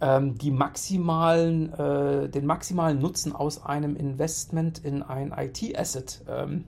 ähm, 0.00 0.36
die 0.36 0.50
maximalen, 0.50 1.72
äh, 1.72 2.28
den 2.28 2.44
maximalen 2.44 3.00
Nutzen 3.00 3.34
aus 3.34 3.64
einem 3.64 3.96
Investment 3.96 4.84
in 4.84 5.02
ein 5.02 5.32
IT 5.36 5.78
Asset 5.78 6.20
ähm, 6.28 6.64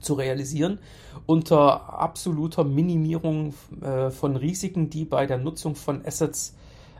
zu 0.00 0.14
realisieren 0.14 0.78
unter 1.24 1.98
absoluter 1.98 2.64
Minimierung 2.64 3.54
äh, 3.80 4.10
von 4.10 4.36
Risiken, 4.36 4.90
die 4.90 5.04
bei 5.04 5.26
der 5.26 5.38
Nutzung 5.38 5.74
von 5.74 6.04
Assets 6.06 6.54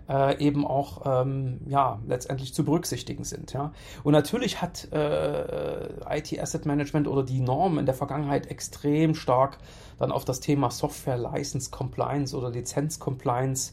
äh, 0.09 0.39
eben 0.45 0.67
auch 0.67 1.03
ähm, 1.05 1.61
ja, 1.67 1.99
letztendlich 2.07 2.55
zu 2.55 2.65
berücksichtigen 2.65 3.25
sind. 3.25 3.53
Ja. 3.53 3.73
Und 4.05 4.13
natürlich 4.13 4.63
hat 4.63 4.93
äh, 4.93 6.19
IT 6.19 6.41
Asset 6.41 6.67
Management 6.67 7.09
oder 7.09 7.23
die 7.23 7.41
Norm 7.41 7.79
in 7.79 7.87
der 7.87 7.95
Vergangenheit 7.95 8.47
extrem 8.51 9.15
stark 9.15 9.59
dann 9.99 10.13
auf 10.13 10.25
das 10.25 10.41
Thema 10.41 10.71
Software 10.71 11.17
License 11.17 11.71
Compliance 11.71 12.37
oder 12.37 12.51
Lizenz 12.51 12.99
Compliance 12.99 13.73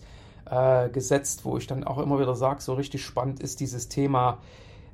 äh, 0.49 0.89
gesetzt, 0.89 1.45
wo 1.45 1.57
ich 1.57 1.67
dann 1.67 1.83
auch 1.83 1.99
immer 1.99 2.19
wieder 2.19 2.35
sage, 2.35 2.61
so 2.61 2.73
richtig 2.73 3.03
spannend 3.03 3.41
ist 3.41 3.59
dieses 3.59 3.89
Thema. 3.89 4.39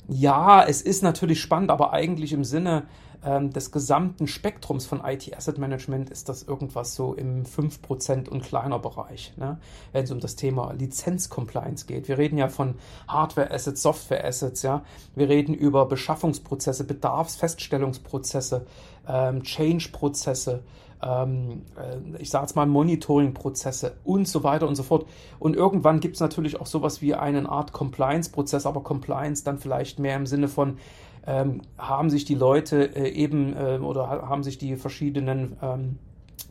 Ja, 0.08 0.66
es 0.66 0.82
ist 0.82 1.04
natürlich 1.04 1.40
spannend, 1.40 1.70
aber 1.70 1.94
eigentlich 1.94 2.34
im 2.34 2.44
Sinne 2.44 2.84
ähm, 3.24 3.52
des 3.52 3.72
gesamten 3.72 4.28
Spektrums 4.28 4.86
von 4.86 5.02
IT 5.04 5.36
Asset 5.36 5.58
Management 5.58 6.10
ist 6.10 6.30
das 6.30 6.44
irgendwas 6.44 6.96
so 6.96 7.14
im 7.14 7.44
5% 7.44 8.30
und 8.30 8.44
kleiner 8.44 8.80
Bereich, 8.80 9.34
ne? 9.36 9.60
wenn 9.92 10.06
es 10.06 10.12
um 10.12 10.20
das 10.20 10.36
Thema 10.36 10.72
Lizenz-Compliance 10.72 11.86
geht. 11.86 12.08
Wir 12.08 12.18
reden 12.18 12.38
ja 12.38 12.48
von 12.48 12.76
Hardware-Assets, 13.08 13.82
Software-Assets, 13.82 14.62
ja. 14.64 14.84
Wir 15.16 15.28
reden 15.28 15.54
über 15.54 15.86
Beschaffungsprozesse, 15.86 16.86
Bedarfsfeststellungsprozesse, 16.86 18.66
ähm, 19.08 19.44
Change-Prozesse, 19.44 20.64
ähm, 21.02 21.64
äh, 21.78 22.22
ich 22.22 22.30
sage 22.30 22.46
jetzt 22.46 22.56
mal 22.56 22.66
Monitoring-Prozesse 22.68 23.98
und 24.04 24.28
so 24.28 24.44
weiter 24.44 24.68
und 24.68 24.76
so 24.76 24.84
fort. 24.84 25.06
Und 25.40 25.56
irgendwann 25.56 26.00
gibt 26.00 26.16
es 26.16 26.22
natürlich 26.22 26.60
auch 26.60 26.68
sowas 26.68 27.02
wie 27.02 27.16
eine 27.16 27.50
Art 27.50 27.74
Compliance-Prozess, 27.74 28.66
aber 28.66 28.82
Compliance 28.82 29.44
dann 29.44 29.60
vielleicht 29.60 30.00
mehr 30.00 30.16
im 30.16 30.26
Sinne 30.26 30.48
von, 30.48 30.78
ähm, 31.26 31.62
haben 31.78 32.10
sich 32.10 32.26
die 32.26 32.36
Leute 32.36 32.96
äh, 32.96 33.10
eben 33.10 33.56
äh, 33.56 33.80
oder 33.80 34.08
haben 34.08 34.44
sich 34.44 34.58
die 34.58 34.76
verschiedenen 34.76 35.58
ähm, 35.62 36.00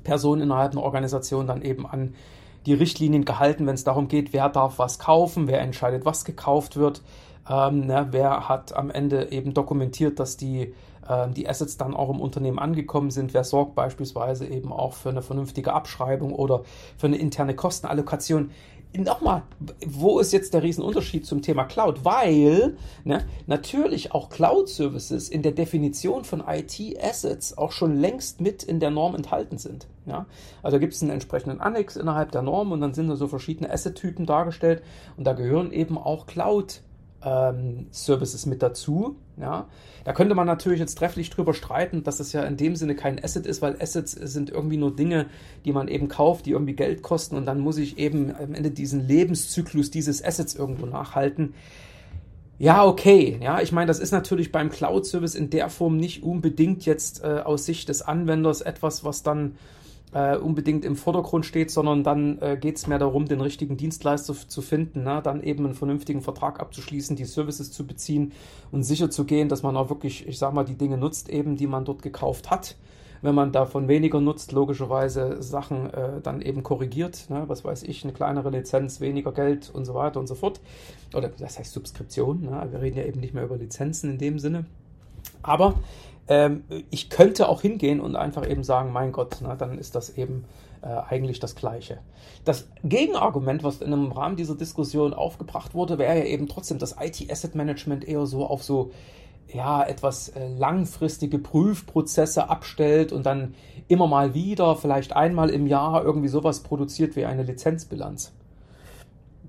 Personen 0.05 0.43
innerhalb 0.43 0.73
einer 0.73 0.83
Organisation 0.83 1.47
dann 1.47 1.63
eben 1.63 1.87
an 1.87 2.15
die 2.67 2.75
Richtlinien 2.75 3.25
gehalten, 3.25 3.67
wenn 3.67 3.75
es 3.75 3.85
darum 3.85 4.09
geht, 4.09 4.33
wer 4.33 4.49
darf 4.49 4.79
was 4.79 4.99
kaufen, 4.99 5.49
wer 5.49 5.61
entscheidet, 5.61 6.05
was 6.05 6.25
gekauft 6.25 6.77
wird, 6.77 7.03
ähm, 7.49 7.87
ne, 7.87 8.09
wer 8.11 8.49
hat 8.49 8.75
am 8.75 8.91
Ende 8.91 9.33
eben 9.33 9.55
dokumentiert, 9.55 10.21
dass 10.21 10.37
die, 10.37 10.75
äh, 11.09 11.29
die 11.35 11.49
Assets 11.49 11.77
dann 11.79 11.95
auch 11.95 12.11
im 12.11 12.21
Unternehmen 12.21 12.59
angekommen 12.59 13.11
sind, 13.11 13.33
wer 13.33 13.45
sorgt 13.45 13.75
beispielsweise 13.75 14.47
eben 14.47 14.73
auch 14.73 14.95
für 14.95 15.09
eine 15.09 15.23
vernünftige 15.23 15.73
Abschreibung 15.73 16.35
oder 16.35 16.63
für 16.97 17.07
eine 17.07 17.17
interne 17.17 17.55
Kostenallokation 17.55 18.51
nochmal, 18.97 19.43
wo 19.87 20.19
ist 20.19 20.33
jetzt 20.33 20.55
der 20.55 20.63
Riesenunterschied 20.63 21.27
zum 21.27 21.43
Thema 21.43 21.65
Cloud? 21.65 22.05
Weil 22.05 22.77
ne, 23.05 23.27
natürlich 23.47 24.13
auch 24.13 24.31
Cloud-Services 24.31 25.29
in 25.29 25.43
der 25.43 25.53
Definition 25.53 26.25
von 26.25 26.43
IT-Assets 26.47 27.59
auch 27.59 27.73
schon 27.73 27.97
längst 27.97 28.41
mit 28.41 28.63
in 28.63 28.81
der 28.81 28.91
Norm 28.91 29.15
enthalten 29.15 29.59
sind. 29.59 29.87
Ja? 30.07 30.27
Also 30.63 30.79
gibt 30.79 30.95
es 30.95 31.03
einen 31.03 31.11
entsprechenden 31.11 31.61
Annex 31.61 31.97
innerhalb 31.97 32.33
der 32.33 32.43
Norm 32.43 32.73
und 32.73 32.81
dann 32.81 32.95
sind 32.95 33.09
da 33.09 33.17
so 33.17 33.29
verschiedene 33.29 33.71
Asset-Typen 33.71 34.27
dargestellt 34.27 34.83
und 35.17 35.25
da 35.25 35.33
gehören 35.35 35.73
eben 35.73 35.99
auch 35.99 36.27
Cloud- 36.27 36.83
ähm, 37.25 37.87
Services 37.91 38.47
mit 38.47 38.63
dazu. 38.63 39.17
Ja, 39.37 39.69
da 40.05 40.13
könnte 40.13 40.35
man 40.35 40.47
natürlich 40.47 40.81
jetzt 40.81 40.97
trefflich 40.99 41.31
drüber 41.31 41.55
streiten, 41.55 42.03
dass 42.03 42.21
es 42.21 42.33
ja 42.33 42.43
in 42.43 42.57
dem 42.57 42.77
Sinne 42.77 42.95
kein 42.95 43.23
Asset 43.23 43.47
ist, 43.47 43.63
weil 43.63 43.81
Assets 43.81 44.13
sind 44.13 44.51
irgendwie 44.51 44.77
nur 44.77 44.95
Dinge, 44.95 45.27
die 45.65 45.73
man 45.73 45.89
eben 45.89 46.09
kauft, 46.09 46.47
die 46.47 46.53
irgendwie 46.53 46.75
Geld 46.75 47.03
kosten 47.03 47.37
und 47.37 47.47
dann 47.47 47.61
muss 47.61 47.79
ich 47.79 47.99
eben 47.99 48.35
am 48.35 48.55
Ende 48.55 48.71
diesen 48.71 49.07
Lebenszyklus 49.07 49.91
dieses 49.91 50.25
Assets 50.25 50.55
irgendwo 50.55 50.87
nachhalten. 50.87 51.55
Ja, 52.59 52.85
okay. 52.85 53.39
Ja, 53.41 53.61
ich 53.61 53.71
meine, 53.71 53.87
das 53.87 54.01
ist 54.01 54.11
natürlich 54.11 54.51
beim 54.51 54.71
Cloud-Service 54.71 55.37
in 55.37 55.51
der 55.51 55.71
Form 55.71 55.97
nicht 55.97 56.25
unbedingt 56.25 56.85
jetzt 56.87 57.23
äh, 57.23 57.43
aus 57.45 57.67
Sicht 57.67 57.89
des 57.89 58.03
Anwenders 58.03 58.63
etwas, 58.63 59.05
was 59.05 59.23
dann 59.23 59.55
äh, 60.13 60.37
unbedingt 60.37 60.85
im 60.85 60.97
Vordergrund 60.97 61.45
steht, 61.45 61.71
sondern 61.71 62.03
dann 62.03 62.39
äh, 62.41 62.57
geht 62.59 62.77
es 62.77 62.87
mehr 62.87 62.99
darum, 62.99 63.27
den 63.27 63.41
richtigen 63.41 63.77
Dienstleister 63.77 64.35
zu 64.35 64.63
finden, 64.63 65.05
ne? 65.05 65.21
dann 65.23 65.43
eben 65.43 65.65
einen 65.65 65.75
vernünftigen 65.75 66.23
Vertrag 66.23 66.61
abzuschließen, 66.61 67.17
die 67.17 67.25
Services 67.25 67.73
zu 67.73 67.87
beziehen 67.87 68.33
und 68.73 68.85
sicher 68.85 69.11
zu 69.11 69.25
gehen, 69.25 69.49
dass 69.49 69.63
man 69.63 69.77
auch 69.77 69.91
wirklich, 69.91 70.27
ich 70.27 70.39
sag 70.39 70.55
mal, 70.55 70.65
die 70.65 70.77
Dinge 70.77 70.97
nutzt, 70.97 71.29
eben, 71.29 71.57
die 71.57 71.67
man 71.67 71.85
dort 71.85 72.03
gekauft 72.03 72.51
hat. 72.51 72.77
Wenn 73.21 73.35
man 73.35 73.51
davon 73.51 73.89
weniger 73.89 74.21
nutzt, 74.21 74.53
logischerweise 74.53 75.43
Sachen 75.43 75.93
äh, 75.93 76.21
dann 76.23 76.41
eben 76.41 76.63
korrigiert, 76.63 77.29
ne? 77.29 77.45
was 77.49 77.65
weiß 77.65 77.83
ich, 77.83 78.05
eine 78.05 78.13
kleinere 78.13 78.51
Lizenz, 78.51 79.01
weniger 79.01 79.33
Geld 79.33 79.71
und 79.75 79.85
so 79.85 79.95
weiter 79.95 80.21
und 80.21 80.29
so 80.29 80.37
fort. 80.37 80.61
Oder 81.15 81.29
das 81.29 81.59
heißt 81.59 81.73
Subskription, 81.73 82.43
ne? 82.43 82.69
wir 82.71 82.81
reden 82.81 82.97
ja 82.97 83.05
eben 83.05 83.21
nicht 83.21 83.35
mehr 83.35 83.45
über 83.45 83.57
Lizenzen 83.57 84.11
in 84.11 84.19
dem 84.19 84.39
Sinne. 84.39 84.67
Aber 85.43 85.75
ähm, 86.29 86.65
ich 86.91 87.11
könnte 87.11 87.49
auch 87.49 87.63
hingehen 87.63 88.01
und 88.01 88.17
einfach 88.17 88.49
eben 88.49 88.65
sagen, 88.65 88.93
mein 88.93 89.13
Gott, 89.13 89.39
na, 89.41 89.57
dann 89.57 89.79
ist 89.79 89.95
das 89.95 90.11
eben 90.17 90.45
äh, 90.83 90.87
eigentlich 90.87 91.41
das 91.41 91.55
Gleiche. 91.55 91.99
Das 92.45 92.69
Gegenargument, 92.85 93.65
was 93.65 93.81
in 93.81 93.93
einem 93.93 94.13
Rahmen 94.13 94.37
dieser 94.37 94.55
Diskussion 94.55 95.15
aufgebracht 95.15 95.75
wurde, 95.75 95.99
wäre 95.99 96.19
ja 96.19 96.25
eben 96.25 96.49
trotzdem, 96.49 96.79
dass 96.79 96.97
IT-Asset 97.01 97.55
Management 97.55 98.07
eher 98.07 98.27
so 98.27 98.47
auf 98.47 98.63
so 98.63 98.91
ja, 99.53 99.83
etwas 99.83 100.29
äh, 100.31 100.49
langfristige 100.49 101.39
Prüfprozesse 101.39 102.49
abstellt 102.49 103.13
und 103.13 103.25
dann 103.25 103.55
immer 103.89 104.07
mal 104.07 104.35
wieder, 104.35 104.77
vielleicht 104.77 105.15
einmal 105.17 105.51
im 105.51 105.67
Jahr 105.67 106.05
irgendwie 106.05 106.29
sowas 106.29 106.61
produziert 106.61 107.17
wie 107.17 107.25
eine 107.25 107.43
Lizenzbilanz. 107.43 108.33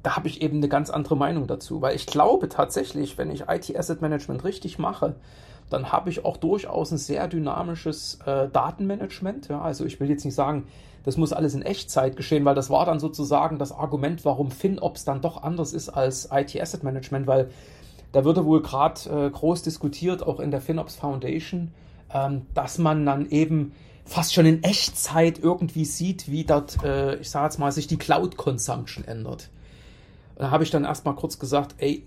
Da 0.01 0.15
habe 0.15 0.29
ich 0.29 0.41
eben 0.41 0.57
eine 0.57 0.69
ganz 0.69 0.89
andere 0.89 1.17
Meinung 1.17 1.48
dazu, 1.48 1.81
weil 1.81 1.95
ich 1.95 2.05
glaube 2.05 2.48
tatsächlich, 2.48 3.17
wenn 3.17 3.29
ich 3.29 3.50
IT-Asset 3.50 4.01
Management 4.01 4.45
richtig 4.45 4.79
mache, 4.79 5.15
dann 5.69 5.91
habe 5.91 6.09
ich 6.09 6.25
auch 6.25 6.38
durchaus 6.38 6.91
ein 6.91 6.97
sehr 6.97 7.27
dynamisches 7.27 8.19
äh, 8.25 8.49
Datenmanagement. 8.49 9.49
Ja, 9.49 9.61
also 9.61 9.85
ich 9.85 9.99
will 9.99 10.09
jetzt 10.09 10.25
nicht 10.25 10.35
sagen, 10.35 10.65
das 11.03 11.17
muss 11.17 11.33
alles 11.33 11.53
in 11.53 11.61
Echtzeit 11.61 12.17
geschehen, 12.17 12.43
weil 12.45 12.55
das 12.55 12.69
war 12.69 12.85
dann 12.85 12.99
sozusagen 12.99 13.57
das 13.57 13.71
Argument, 13.71 14.25
warum 14.25 14.51
FinOps 14.51 15.05
dann 15.05 15.21
doch 15.21 15.43
anders 15.43 15.73
ist 15.73 15.89
als 15.89 16.29
IT 16.31 16.59
Asset 16.59 16.83
Management, 16.83 17.27
weil 17.27 17.49
da 18.11 18.25
würde 18.25 18.45
wohl 18.45 18.61
gerade 18.61 19.27
äh, 19.27 19.29
groß 19.29 19.61
diskutiert, 19.61 20.23
auch 20.25 20.39
in 20.39 20.51
der 20.51 20.61
FinOps 20.61 20.95
Foundation, 20.95 21.71
ähm, 22.13 22.47
dass 22.53 22.79
man 22.79 23.05
dann 23.05 23.29
eben 23.29 23.73
fast 24.05 24.33
schon 24.33 24.47
in 24.47 24.63
Echtzeit 24.63 25.38
irgendwie 25.39 25.85
sieht, 25.85 26.29
wie 26.29 26.43
dort, 26.43 26.83
äh, 26.83 27.17
ich 27.17 27.29
sage 27.29 27.45
jetzt 27.45 27.59
mal, 27.59 27.71
sich 27.71 27.85
die 27.85 27.97
Cloud 27.97 28.38
Consumption 28.38 29.05
ändert. 29.05 29.49
Und 30.35 30.45
da 30.45 30.51
habe 30.51 30.63
ich 30.63 30.71
dann 30.71 30.83
erstmal 30.83 31.15
kurz 31.15 31.38
gesagt, 31.38 31.75
ey, 31.77 32.03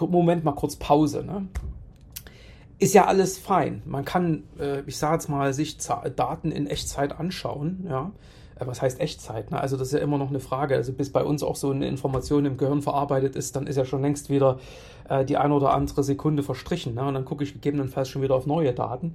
Moment 0.00 0.44
mal 0.44 0.52
kurz 0.52 0.76
Pause. 0.76 1.22
Ne? 1.24 1.46
Ist 2.78 2.94
ja 2.94 3.06
alles 3.06 3.38
fein. 3.38 3.82
Man 3.84 4.04
kann, 4.04 4.44
äh, 4.58 4.82
ich 4.86 4.96
sage 4.96 5.14
jetzt 5.14 5.28
mal, 5.28 5.52
sich 5.52 5.78
Daten 5.78 6.52
in 6.52 6.66
Echtzeit 6.66 7.18
anschauen, 7.18 7.86
ja. 7.88 8.12
Äh, 8.58 8.66
was 8.66 8.82
heißt 8.82 9.00
Echtzeit? 9.00 9.50
Ne? 9.50 9.60
Also 9.60 9.76
das 9.76 9.88
ist 9.88 9.94
ja 9.94 10.00
immer 10.00 10.18
noch 10.18 10.28
eine 10.28 10.40
Frage. 10.40 10.76
Also 10.76 10.92
bis 10.92 11.10
bei 11.10 11.22
uns 11.22 11.42
auch 11.42 11.56
so 11.56 11.70
eine 11.70 11.88
Information 11.88 12.44
im 12.44 12.56
Gehirn 12.56 12.82
verarbeitet 12.82 13.36
ist, 13.36 13.56
dann 13.56 13.66
ist 13.66 13.76
ja 13.76 13.84
schon 13.84 14.02
längst 14.02 14.30
wieder 14.30 14.58
äh, 15.08 15.24
die 15.24 15.36
eine 15.36 15.54
oder 15.54 15.72
andere 15.72 16.04
Sekunde 16.04 16.42
verstrichen. 16.42 16.94
Ne? 16.94 17.02
Und 17.02 17.14
dann 17.14 17.24
gucke 17.24 17.44
ich 17.44 17.52
gegebenenfalls 17.52 18.08
schon 18.08 18.22
wieder 18.22 18.34
auf 18.34 18.46
neue 18.46 18.72
Daten. 18.72 19.14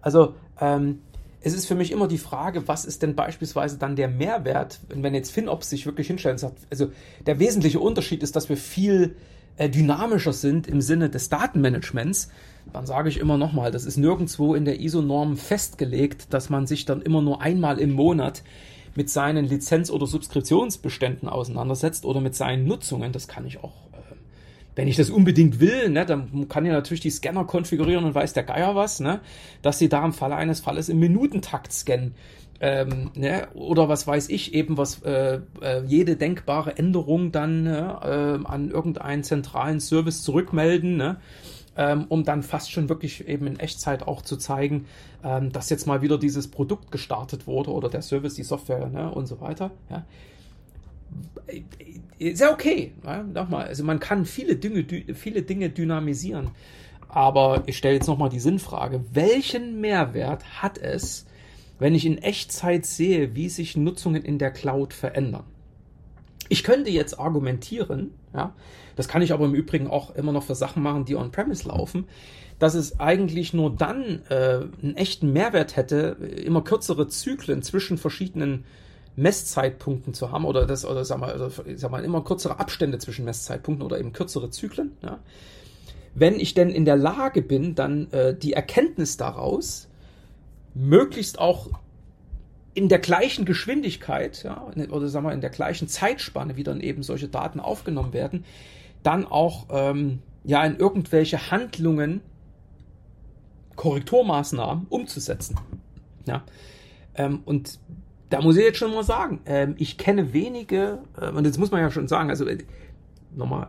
Also 0.00 0.34
ähm, 0.60 1.00
es 1.42 1.54
ist 1.54 1.66
für 1.66 1.74
mich 1.74 1.90
immer 1.90 2.08
die 2.08 2.18
Frage, 2.18 2.68
was 2.68 2.84
ist 2.84 3.02
denn 3.02 3.14
beispielsweise 3.14 3.76
dann 3.76 3.96
der 3.96 4.08
Mehrwert, 4.08 4.80
wenn 4.88 5.14
jetzt 5.14 5.32
FinOps 5.32 5.70
sich 5.70 5.86
wirklich 5.86 6.06
hinstellt 6.06 6.34
und 6.34 6.38
sagt, 6.38 6.58
also 6.70 6.88
der 7.26 7.40
wesentliche 7.40 7.80
Unterschied 7.80 8.22
ist, 8.22 8.36
dass 8.36 8.48
wir 8.48 8.56
viel 8.56 9.16
äh, 9.56 9.68
dynamischer 9.68 10.32
sind 10.32 10.66
im 10.66 10.80
Sinne 10.80 11.10
des 11.10 11.28
Datenmanagements, 11.28 12.30
dann 12.72 12.86
sage 12.86 13.08
ich 13.08 13.18
immer 13.18 13.38
nochmal, 13.38 13.70
das 13.70 13.84
ist 13.84 13.96
nirgendwo 13.96 14.54
in 14.54 14.64
der 14.64 14.80
ISO-Norm 14.80 15.36
festgelegt, 15.36 16.32
dass 16.32 16.48
man 16.48 16.66
sich 16.66 16.84
dann 16.84 17.02
immer 17.02 17.20
nur 17.20 17.42
einmal 17.42 17.78
im 17.78 17.92
Monat 17.92 18.42
mit 18.94 19.10
seinen 19.10 19.46
Lizenz- 19.46 19.90
oder 19.90 20.06
Subskriptionsbeständen 20.06 21.28
auseinandersetzt 21.28 22.04
oder 22.04 22.20
mit 22.20 22.34
seinen 22.34 22.66
Nutzungen. 22.66 23.12
Das 23.12 23.26
kann 23.26 23.46
ich 23.46 23.58
auch, 23.58 23.72
äh, 23.92 24.14
wenn 24.76 24.88
ich 24.88 24.96
das 24.96 25.10
unbedingt 25.10 25.60
will, 25.60 25.88
ne, 25.88 26.06
dann 26.06 26.48
kann 26.48 26.64
ich 26.64 26.72
natürlich 26.72 27.00
die 27.00 27.10
Scanner 27.10 27.44
konfigurieren 27.44 28.04
und 28.04 28.14
weiß 28.14 28.32
der 28.32 28.44
Geier 28.44 28.74
was, 28.74 29.00
ne, 29.00 29.20
dass 29.62 29.78
sie 29.78 29.88
da 29.88 30.04
im 30.04 30.12
Falle 30.12 30.36
eines 30.36 30.60
Falles 30.60 30.88
im 30.88 30.98
Minutentakt 30.98 31.72
scannen. 31.72 32.14
Ähm, 32.64 33.10
ne, 33.16 33.48
oder 33.54 33.88
was 33.88 34.06
weiß 34.06 34.28
ich 34.28 34.54
eben, 34.54 34.78
was 34.78 35.02
äh, 35.02 35.40
äh, 35.60 35.82
jede 35.84 36.14
denkbare 36.14 36.78
Änderung 36.78 37.32
dann 37.32 37.64
ne, 37.64 37.98
äh, 38.44 38.48
an 38.48 38.70
irgendeinen 38.70 39.24
zentralen 39.24 39.80
Service 39.80 40.22
zurückmelden. 40.22 40.96
Ne? 40.96 41.16
ähm, 41.76 42.06
um 42.08 42.24
dann 42.24 42.42
fast 42.42 42.70
schon 42.70 42.88
wirklich 42.88 43.26
eben 43.28 43.46
in 43.46 43.58
Echtzeit 43.58 44.06
auch 44.06 44.22
zu 44.22 44.36
zeigen, 44.36 44.86
ähm, 45.24 45.52
dass 45.52 45.70
jetzt 45.70 45.86
mal 45.86 46.02
wieder 46.02 46.18
dieses 46.18 46.48
Produkt 46.48 46.90
gestartet 46.90 47.46
wurde 47.46 47.70
oder 47.70 47.88
der 47.88 48.02
Service, 48.02 48.34
die 48.34 48.42
Software 48.42 48.88
ne, 48.88 49.10
und 49.10 49.26
so 49.26 49.40
weiter. 49.40 49.70
Ja. 49.90 50.04
Ist 52.18 52.40
ja 52.40 52.52
okay. 52.52 52.92
Ja, 53.04 53.22
nochmal, 53.22 53.66
also 53.66 53.84
man 53.84 54.00
kann 54.00 54.24
viele 54.24 54.56
Dinge, 54.56 54.84
viele 55.14 55.42
Dinge 55.42 55.70
dynamisieren. 55.70 56.50
Aber 57.08 57.64
ich 57.66 57.76
stelle 57.76 57.94
jetzt 57.94 58.06
nochmal 58.06 58.30
die 58.30 58.40
Sinnfrage. 58.40 59.04
Welchen 59.12 59.80
Mehrwert 59.80 60.62
hat 60.62 60.78
es, 60.78 61.26
wenn 61.78 61.94
ich 61.94 62.06
in 62.06 62.18
Echtzeit 62.18 62.86
sehe, 62.86 63.34
wie 63.34 63.48
sich 63.48 63.76
Nutzungen 63.76 64.22
in 64.22 64.38
der 64.38 64.50
Cloud 64.50 64.92
verändern? 64.94 65.44
Ich 66.48 66.64
könnte 66.64 66.90
jetzt 66.90 67.18
argumentieren, 67.18 68.12
ja, 68.34 68.54
das 68.96 69.08
kann 69.08 69.22
ich 69.22 69.32
aber 69.32 69.46
im 69.46 69.54
Übrigen 69.54 69.88
auch 69.88 70.14
immer 70.14 70.32
noch 70.32 70.42
für 70.42 70.54
Sachen 70.54 70.82
machen, 70.82 71.04
die 71.04 71.16
on-premise 71.16 71.68
laufen, 71.68 72.04
dass 72.58 72.74
es 72.74 73.00
eigentlich 73.00 73.54
nur 73.54 73.74
dann 73.74 74.22
äh, 74.28 74.60
einen 74.82 74.96
echten 74.96 75.32
Mehrwert 75.32 75.76
hätte, 75.76 76.16
immer 76.44 76.62
kürzere 76.62 77.08
Zyklen 77.08 77.62
zwischen 77.62 77.98
verschiedenen 77.98 78.64
Messzeitpunkten 79.16 80.14
zu 80.14 80.30
haben 80.30 80.44
oder 80.44 80.66
das 80.66 80.84
oder 80.84 81.04
sag 81.04 81.18
mal, 81.18 81.32
also, 81.32 81.50
sag 81.74 81.90
mal 81.90 82.04
immer 82.04 82.22
kürzere 82.22 82.60
Abstände 82.60 82.98
zwischen 82.98 83.24
Messzeitpunkten 83.24 83.84
oder 83.84 83.98
eben 83.98 84.12
kürzere 84.12 84.50
Zyklen. 84.50 84.92
Ja. 85.02 85.18
Wenn 86.14 86.38
ich 86.38 86.54
denn 86.54 86.70
in 86.70 86.84
der 86.84 86.96
Lage 86.96 87.42
bin, 87.42 87.74
dann 87.74 88.10
äh, 88.12 88.36
die 88.36 88.52
Erkenntnis 88.52 89.16
daraus 89.16 89.88
möglichst 90.74 91.38
auch 91.38 91.68
in 92.74 92.88
der 92.88 92.98
gleichen 92.98 93.44
Geschwindigkeit, 93.44 94.42
ja, 94.44 94.66
oder 94.90 95.08
sagen 95.08 95.26
wir 95.26 95.32
in 95.32 95.42
der 95.42 95.50
gleichen 95.50 95.88
Zeitspanne, 95.88 96.56
wie 96.56 96.64
dann 96.64 96.80
eben 96.80 97.02
solche 97.02 97.28
Daten 97.28 97.60
aufgenommen 97.60 98.12
werden, 98.12 98.44
dann 99.02 99.26
auch 99.26 99.66
ähm, 99.70 100.20
ja 100.44 100.64
in 100.64 100.76
irgendwelche 100.76 101.50
Handlungen, 101.50 102.20
Korrekturmaßnahmen 103.76 104.86
umzusetzen. 104.88 105.58
Ja. 106.26 106.44
Ähm, 107.14 107.40
und 107.44 107.78
da 108.30 108.40
muss 108.40 108.56
ich 108.56 108.64
jetzt 108.64 108.78
schon 108.78 108.94
mal 108.94 109.04
sagen, 109.04 109.40
ähm, 109.44 109.74
ich 109.76 109.98
kenne 109.98 110.32
wenige, 110.32 111.00
äh, 111.20 111.28
und 111.30 111.44
jetzt 111.44 111.58
muss 111.58 111.70
man 111.70 111.80
ja 111.80 111.90
schon 111.90 112.08
sagen, 112.08 112.30
also 112.30 112.46
äh, 112.46 112.58
nochmal, 113.34 113.68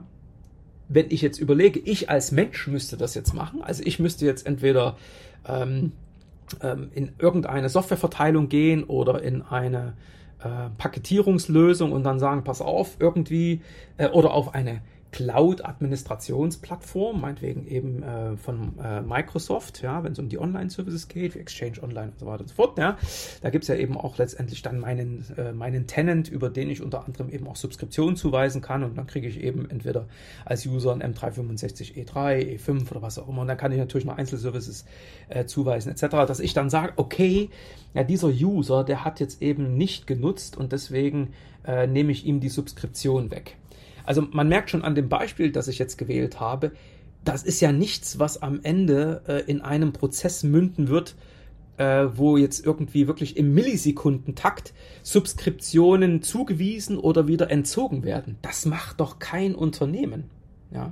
wenn 0.88 1.08
ich 1.10 1.22
jetzt 1.22 1.40
überlege, 1.40 1.80
ich 1.80 2.10
als 2.10 2.32
Mensch 2.32 2.68
müsste 2.68 2.96
das 2.96 3.16
jetzt 3.16 3.34
machen, 3.34 3.62
also 3.62 3.84
ich 3.84 4.00
müsste 4.00 4.26
jetzt 4.26 4.46
entweder 4.46 4.98
ähm, 5.46 5.92
ähm, 6.62 6.90
in 6.94 7.14
irgendeine 7.20 7.70
Softwareverteilung 7.70 8.50
gehen 8.50 8.84
oder 8.84 9.22
in 9.22 9.42
eine 9.42 9.94
äh, 10.40 10.70
Paketierungslösung 10.78 11.92
und 11.92 12.04
dann 12.04 12.20
sagen, 12.20 12.44
pass 12.44 12.62
auf, 12.62 12.98
irgendwie, 13.00 13.62
äh, 13.98 14.10
oder 14.10 14.34
auf 14.34 14.54
eine 14.54 14.82
Cloud-Administrationsplattform, 15.14 17.22
meinetwegen 17.22 17.66
eben 17.68 18.04
äh, 18.04 18.36
von 18.36 18.74
äh, 18.84 19.00
Microsoft, 19.02 19.82
ja, 19.84 20.04
wenn 20.04 20.12
es 20.14 20.20
um 20.20 20.28
die 20.28 20.40
Online-Services 20.40 21.08
geht, 21.08 21.36
wie 21.36 21.40
Exchange 21.40 21.84
Online 21.84 22.10
und 22.12 22.20
so 22.20 22.26
weiter 22.26 22.42
und 22.42 22.50
so 22.50 22.56
fort. 22.56 22.80
Ja. 22.80 22.98
Da 23.42 23.52
gibt 23.52 23.64
es 23.64 23.68
ja 23.68 23.76
eben 23.76 23.96
auch 23.96 24.18
letztendlich 24.18 24.64
dann 24.64 24.80
meinen, 24.80 25.24
äh, 25.38 25.54
meinen 25.54 25.88
Tenant, 25.88 26.30
über 26.30 26.50
den 26.50 26.70
ich 26.70 26.82
unter 26.82 27.06
anderem 27.06 27.30
eben 27.30 27.48
auch 27.48 27.56
Subskriptionen 27.56 28.16
zuweisen 28.16 28.62
kann 28.62 28.84
und 28.84 28.98
dann 28.98 29.06
kriege 29.06 29.28
ich 29.28 29.40
eben 29.42 29.70
entweder 29.70 30.08
als 30.46 30.66
User 30.66 30.92
ein 30.92 31.04
M365 31.04 31.94
E3, 31.94 32.58
E5 32.58 32.90
oder 32.90 33.04
was 33.04 33.20
auch 33.20 33.30
immer 33.30 33.42
und 33.42 33.48
dann 33.48 33.58
kann 33.58 33.72
ich 33.72 33.78
natürlich 33.78 34.06
noch 34.06 34.18
Einzelservices 34.18 34.86
äh, 35.30 35.46
zuweisen 35.46 35.92
etc., 35.92 36.26
dass 36.28 36.40
ich 36.40 36.56
dann 36.56 36.72
sage, 36.72 36.94
okay, 36.96 37.52
ja, 37.94 38.04
dieser 38.04 38.30
User, 38.30 38.84
der 38.84 39.06
hat 39.06 39.20
jetzt 39.20 39.44
eben 39.44 39.78
nicht 39.78 40.08
genutzt 40.08 40.58
und 40.58 40.72
deswegen 40.72 41.34
äh, 41.66 41.88
nehme 41.88 42.12
ich 42.12 42.26
ihm 42.26 42.40
die 42.40 42.50
Subskription 42.50 43.32
weg. 43.32 43.58
Also 44.06 44.28
man 44.32 44.48
merkt 44.48 44.70
schon 44.70 44.84
an 44.84 44.96
dem 44.96 45.10
Beispiel, 45.10 45.52
das 45.52 45.68
ich 45.68 45.80
jetzt 45.80 45.98
gewählt 45.98 46.40
habe, 46.40 46.72
das 47.24 47.44
ist 47.44 47.62
ja 47.62 47.72
nichts, 47.72 48.20
was 48.20 48.42
am 48.42 48.60
Ende 48.64 49.22
äh, 49.28 49.50
in 49.50 49.62
einem 49.62 49.94
Prozess 49.94 50.44
münden 50.44 50.90
wird, 50.90 51.16
äh, 51.78 52.08
wo 52.14 52.38
jetzt 52.38 52.66
irgendwie 52.66 53.08
wirklich 53.08 53.38
im 53.38 53.54
Millisekundentakt 53.54 54.74
Subskriptionen 55.04 56.22
zugewiesen 56.22 56.98
oder 56.98 57.28
wieder 57.28 57.50
entzogen 57.50 58.04
werden. 58.04 58.38
Das 58.42 58.66
macht 58.66 59.00
doch 59.00 59.20
kein 59.20 59.56
Unternehmen. 59.56 60.30
Ja. 60.72 60.92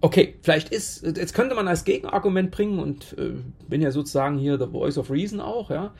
Okay, 0.00 0.36
vielleicht 0.42 0.68
ist, 0.70 1.02
jetzt 1.04 1.34
könnte 1.34 1.54
man 1.54 1.66
als 1.66 1.84
Gegenargument 1.84 2.50
bringen 2.50 2.78
und 2.78 3.16
äh, 3.18 3.32
bin 3.68 3.82
ja 3.82 3.90
sozusagen 3.90 4.38
hier 4.38 4.58
the 4.58 4.66
voice 4.66 4.96
of 4.96 5.10
reason 5.10 5.40
auch, 5.40 5.70
ja. 5.70 5.92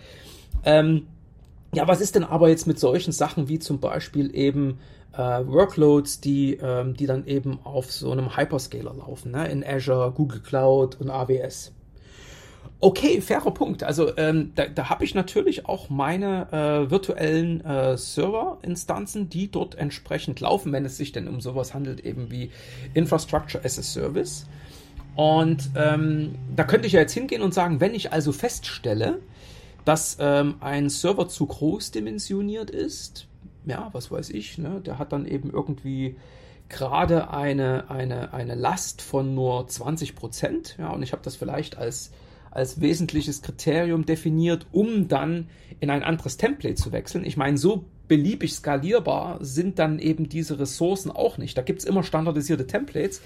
Ähm, 0.65 1.07
ja, 1.75 1.87
was 1.87 2.01
ist 2.01 2.15
denn 2.15 2.25
aber 2.25 2.49
jetzt 2.49 2.67
mit 2.67 2.79
solchen 2.79 3.13
Sachen 3.13 3.49
wie 3.49 3.59
zum 3.59 3.81
Beispiel 3.81 4.35
eben 4.35 4.79
äh, 5.13 5.19
Workloads, 5.19 6.21
die, 6.21 6.55
ähm, 6.55 6.95
die 6.95 7.07
dann 7.07 7.27
eben 7.27 7.59
auf 7.65 7.93
so 7.93 8.11
einem 8.11 8.37
Hyperscaler 8.37 8.95
laufen, 8.95 9.33
ne? 9.33 9.49
in 9.49 9.65
Azure, 9.65 10.13
Google 10.13 10.41
Cloud 10.41 11.01
und 11.01 11.11
AWS? 11.11 11.73
Okay, 12.81 13.21
fairer 13.21 13.51
Punkt. 13.51 13.83
Also 13.83 14.17
ähm, 14.17 14.53
da, 14.55 14.67
da 14.67 14.89
habe 14.89 15.05
ich 15.05 15.15
natürlich 15.15 15.67
auch 15.67 15.91
meine 15.91 16.47
äh, 16.53 16.91
virtuellen 16.91 17.65
äh, 17.65 17.97
Serverinstanzen, 17.97 19.29
die 19.29 19.51
dort 19.51 19.75
entsprechend 19.75 20.39
laufen, 20.39 20.73
wenn 20.73 20.85
es 20.85 20.97
sich 20.97 21.11
denn 21.11 21.27
um 21.27 21.41
sowas 21.41 21.75
handelt, 21.75 22.05
eben 22.05 22.31
wie 22.31 22.53
Infrastructure 22.95 23.65
as 23.65 23.81
a 23.81 23.83
Service. 23.83 24.47
Und 25.17 25.71
ähm, 25.75 26.37
da 26.55 26.63
könnte 26.63 26.87
ich 26.87 26.93
ja 26.93 27.01
jetzt 27.01 27.15
hingehen 27.15 27.43
und 27.43 27.53
sagen, 27.53 27.81
wenn 27.81 27.95
ich 27.95 28.13
also 28.13 28.31
feststelle, 28.31 29.19
dass 29.89 30.19
ähm, 30.21 30.57
ein 30.61 30.91
Server 30.91 31.29
zu 31.29 31.47
groß 31.47 31.93
dimensioniert 31.93 32.69
ist, 32.69 33.27
ja, 33.65 33.89
was 33.93 34.11
weiß 34.11 34.29
ich, 34.29 34.59
ne, 34.59 34.83
der 34.85 34.99
hat 34.99 35.13
dann 35.15 35.25
eben 35.25 35.51
irgendwie 35.51 36.17
gerade 36.69 37.31
eine, 37.31 37.89
eine, 37.89 38.35
eine 38.35 38.55
Last 38.55 39.01
von 39.01 39.35
nur 39.35 39.67
20 39.67 40.15
Prozent, 40.15 40.77
ja, 40.79 40.91
und 40.91 41.03
ich 41.03 41.13
habe 41.13 41.23
das 41.23 41.37
vielleicht 41.37 41.79
als, 41.79 42.11
als 42.51 42.83
wesentliches 42.83 43.41
Kriterium 43.41 44.05
definiert, 44.05 44.67
um 44.73 45.09
dann 45.09 45.49
in 45.81 45.89
ein 45.89 46.03
anderes 46.03 46.37
Template 46.37 46.75
zu 46.75 46.93
wechseln. 46.93 47.25
Ich 47.25 47.39
meine, 47.39 47.57
so 47.57 47.87
beliebig 48.09 48.53
skalierbar 48.53 49.39
sind 49.41 49.79
dann 49.79 50.01
eben 50.01 50.29
diese 50.29 50.59
Ressourcen 50.59 51.11
auch 51.11 51.39
nicht. 51.39 51.57
Da 51.57 51.63
gibt 51.63 51.79
es 51.79 51.87
immer 51.87 52.03
standardisierte 52.03 52.67
Templates. 52.67 53.23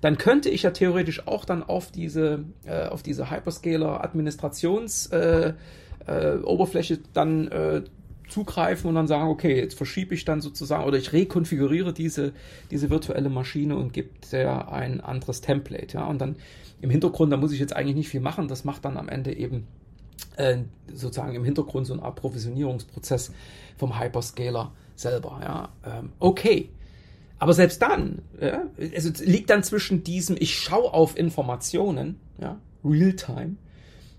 Dann 0.00 0.16
könnte 0.16 0.48
ich 0.48 0.62
ja 0.62 0.70
theoretisch 0.70 1.26
auch 1.26 1.44
dann 1.44 1.62
auf 1.62 1.90
diese, 1.90 2.44
äh, 2.64 2.86
auf 2.86 3.02
diese 3.02 3.30
Hyperscaler-Administrations- 3.30 5.12
äh, 5.12 5.52
äh, 6.08 6.38
Oberfläche 6.42 6.98
dann 7.12 7.48
äh, 7.48 7.82
zugreifen 8.28 8.88
und 8.88 8.94
dann 8.94 9.06
sagen, 9.06 9.28
okay, 9.28 9.56
jetzt 9.56 9.74
verschiebe 9.74 10.14
ich 10.14 10.24
dann 10.24 10.40
sozusagen 10.40 10.84
oder 10.84 10.98
ich 10.98 11.12
rekonfiguriere 11.12 11.92
diese, 11.92 12.32
diese 12.70 12.90
virtuelle 12.90 13.30
Maschine 13.30 13.76
und 13.76 13.92
gebe 13.92 14.10
der 14.30 14.70
ein 14.70 15.00
anderes 15.00 15.40
Template. 15.40 15.96
Ja? 15.96 16.06
Und 16.06 16.20
dann 16.20 16.36
im 16.80 16.90
Hintergrund, 16.90 17.32
da 17.32 17.36
muss 17.36 17.52
ich 17.52 17.60
jetzt 17.60 17.74
eigentlich 17.74 17.96
nicht 17.96 18.08
viel 18.08 18.20
machen, 18.20 18.48
das 18.48 18.64
macht 18.64 18.84
dann 18.84 18.96
am 18.96 19.08
Ende 19.08 19.34
eben 19.34 19.66
äh, 20.36 20.58
sozusagen 20.92 21.34
im 21.34 21.44
Hintergrund 21.44 21.86
so 21.86 21.94
ein 21.94 22.00
Approvisionierungsprozess 22.00 23.32
vom 23.76 23.98
Hyperscaler 23.98 24.72
selber. 24.94 25.40
Ja? 25.42 25.68
Ähm, 25.84 26.10
okay. 26.18 26.68
Aber 27.40 27.54
selbst 27.54 27.80
dann, 27.82 28.22
ja, 28.40 28.64
also 28.94 29.10
liegt 29.24 29.50
dann 29.50 29.62
zwischen 29.62 30.02
diesem, 30.02 30.36
ich 30.38 30.58
schaue 30.58 30.92
auf 30.92 31.16
Informationen, 31.16 32.18
ja, 32.40 32.58
Realtime, 32.84 33.54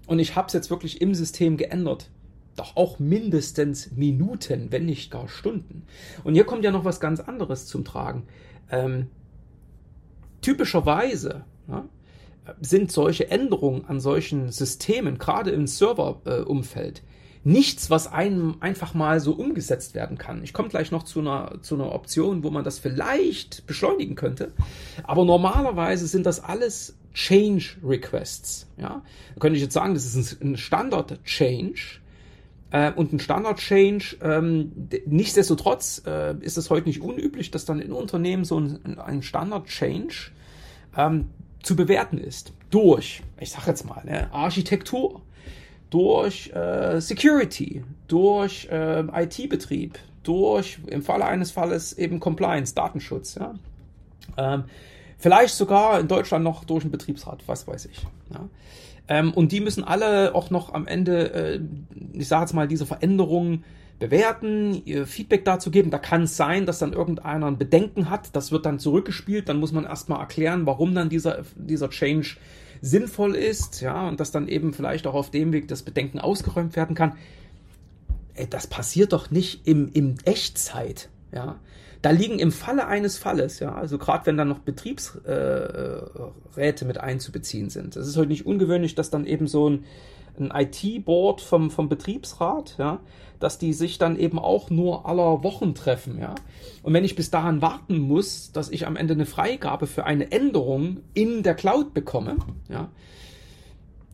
und 0.09 0.17
ich 0.17 0.35
habe 0.35 0.47
es 0.47 0.53
jetzt 0.53 0.71
wirklich 0.71 1.01
im 1.01 1.13
System 1.13 1.55
geändert. 1.55 2.09
Doch 2.55 2.75
auch 2.75 2.97
mindestens 2.97 3.91
Minuten, 3.91 4.71
wenn 4.71 4.87
nicht 4.87 5.11
gar 5.11 5.27
Stunden. 5.27 5.83
Und 6.23 6.33
hier 6.33 6.45
kommt 6.45 6.63
ja 6.63 6.71
noch 6.71 6.83
was 6.83 6.99
ganz 6.99 7.19
anderes 7.19 7.67
zum 7.67 7.85
Tragen. 7.85 8.23
Ähm, 8.71 9.07
typischerweise 10.41 11.45
ja, 11.67 11.85
sind 12.59 12.91
solche 12.91 13.29
Änderungen 13.29 13.85
an 13.85 13.99
solchen 13.99 14.51
Systemen, 14.51 15.19
gerade 15.19 15.51
im 15.51 15.67
Serverumfeld, 15.67 17.03
nichts, 17.43 17.91
was 17.91 18.11
einem 18.11 18.57
einfach 18.61 18.95
mal 18.95 19.19
so 19.19 19.33
umgesetzt 19.33 19.93
werden 19.93 20.17
kann. 20.17 20.43
Ich 20.43 20.53
komme 20.53 20.69
gleich 20.69 20.89
noch 20.89 21.03
zu 21.03 21.19
einer, 21.19 21.59
zu 21.61 21.75
einer 21.75 21.93
Option, 21.93 22.43
wo 22.43 22.49
man 22.49 22.63
das 22.63 22.79
vielleicht 22.79 23.67
beschleunigen 23.67 24.15
könnte. 24.15 24.53
Aber 25.03 25.23
normalerweise 25.23 26.07
sind 26.07 26.25
das 26.25 26.43
alles 26.43 26.98
Change 27.19 27.75
Requests. 27.83 28.65
Ja? 28.77 29.01
Da 29.35 29.39
könnte 29.39 29.57
ich 29.57 29.61
jetzt 29.61 29.73
sagen, 29.73 29.93
das 29.93 30.15
ist 30.15 30.41
ein 30.41 30.55
Standard 30.55 31.21
Change. 31.25 31.99
Äh, 32.71 32.93
und 32.93 33.11
ein 33.11 33.19
Standard 33.19 33.57
Change, 33.59 34.15
ähm, 34.21 34.71
nichtsdestotrotz 35.05 36.01
äh, 36.05 36.35
ist 36.39 36.57
es 36.57 36.69
heute 36.69 36.87
nicht 36.87 37.01
unüblich, 37.01 37.51
dass 37.51 37.65
dann 37.65 37.81
in 37.81 37.91
Unternehmen 37.91 38.45
so 38.45 38.57
ein, 38.57 39.21
Standard 39.21 39.67
Change 39.67 40.31
ähm, 40.95 41.29
zu 41.61 41.75
bewerten 41.75 42.19
ist. 42.19 42.53
Durch, 42.69 43.21
ich 43.37 43.51
sage 43.51 43.65
jetzt 43.67 43.85
mal, 43.85 44.01
ne, 44.05 44.33
Architektur, 44.33 45.21
durch 45.89 46.53
äh, 46.53 47.01
Security, 47.01 47.83
durch 48.07 48.69
IT-Betrieb, 48.71 49.99
durch 50.23 50.79
im 50.87 51.01
Falle 51.01 51.25
eines 51.25 51.51
Falles 51.51 51.93
eben 51.93 52.19
Compliance, 52.19 52.73
Datenschutz. 52.75 53.37
Ähm, 54.37 54.63
Vielleicht 55.19 55.53
sogar 55.53 55.99
in 55.99 56.07
Deutschland 56.07 56.43
noch 56.43 56.63
durch 56.63 56.83
einen 56.83 56.91
Betriebsrat, 56.91 57.43
was 57.45 57.67
weiß 57.67 57.85
ich. 57.85 58.07
Ja. 58.33 58.49
Ähm, 59.09 59.33
und 59.33 59.51
die 59.51 59.59
müssen 59.59 59.83
alle 59.83 60.33
auch 60.33 60.49
noch 60.49 60.73
am 60.73 60.87
Ende, 60.87 61.33
äh, 61.33 61.59
ich 62.13 62.27
sage 62.27 62.43
jetzt 62.43 62.53
mal, 62.53 62.67
diese 62.67 62.85
Veränderungen 62.85 63.65
bewerten, 63.99 64.81
ihr 64.85 65.05
Feedback 65.05 65.43
dazu 65.43 65.71
geben. 65.71 65.91
Da 65.91 65.99
kann 65.99 66.23
es 66.23 66.37
sein, 66.37 66.65
dass 66.65 66.79
dann 66.79 66.93
irgendeiner 66.93 67.47
ein 67.47 67.57
Bedenken 67.57 68.09
hat, 68.09 68.33
das 68.33 68.51
wird 68.51 68.65
dann 68.65 68.79
zurückgespielt, 68.79 69.49
dann 69.49 69.59
muss 69.59 69.73
man 69.73 69.83
erstmal 69.83 70.21
erklären, 70.21 70.65
warum 70.65 70.95
dann 70.95 71.09
dieser, 71.09 71.43
dieser 71.55 71.89
Change 71.89 72.37
sinnvoll 72.81 73.35
ist, 73.35 73.81
ja, 73.81 74.07
und 74.07 74.21
dass 74.21 74.31
dann 74.31 74.47
eben 74.47 74.73
vielleicht 74.73 75.05
auch 75.05 75.15
auf 75.15 75.31
dem 75.31 75.51
Weg 75.51 75.67
das 75.67 75.83
Bedenken 75.83 76.19
ausgeräumt 76.19 76.77
werden 76.77 76.95
kann. 76.95 77.17
Ey, 78.35 78.47
das 78.49 78.67
passiert 78.67 79.11
doch 79.11 79.31
nicht 79.31 79.67
im, 79.67 79.89
im 79.91 80.15
Echtzeit, 80.23 81.09
ja. 81.33 81.59
Da 82.01 82.11
liegen 82.11 82.39
im 82.39 82.53
Falle 82.53 82.87
eines 82.87 83.17
Falles, 83.17 83.59
ja, 83.59 83.73
also 83.73 83.97
gerade 83.97 84.25
wenn 84.25 84.37
dann 84.37 84.47
noch 84.47 84.59
Betriebsräte 84.59 86.85
mit 86.85 86.97
einzubeziehen 86.97 87.69
sind. 87.69 87.97
Es 87.97 88.07
ist 88.07 88.15
heute 88.15 88.29
nicht 88.29 88.45
ungewöhnlich, 88.45 88.95
dass 88.95 89.09
dann 89.09 89.25
eben 89.25 89.47
so 89.47 89.69
ein, 89.69 89.83
ein 90.39 90.49
IT-Board 90.53 91.41
vom, 91.41 91.71
vom 91.71 91.89
Betriebsrat, 91.89 92.75
ja, 92.77 93.01
dass 93.39 93.57
die 93.57 93.73
sich 93.73 93.97
dann 93.97 94.17
eben 94.17 94.39
auch 94.39 94.69
nur 94.69 95.07
aller 95.07 95.43
Wochen 95.43 95.75
treffen, 95.75 96.17
ja. 96.19 96.35
Und 96.83 96.93
wenn 96.93 97.03
ich 97.03 97.15
bis 97.15 97.31
dahin 97.31 97.61
warten 97.61 97.97
muss, 97.97 98.53
dass 98.53 98.69
ich 98.69 98.87
am 98.87 98.95
Ende 98.95 99.13
eine 99.13 99.25
Freigabe 99.25 99.85
für 99.85 100.05
eine 100.05 100.31
Änderung 100.31 101.01
in 101.13 101.43
der 101.43 101.55
Cloud 101.55 101.93
bekomme, 101.93 102.37
ja, 102.69 102.87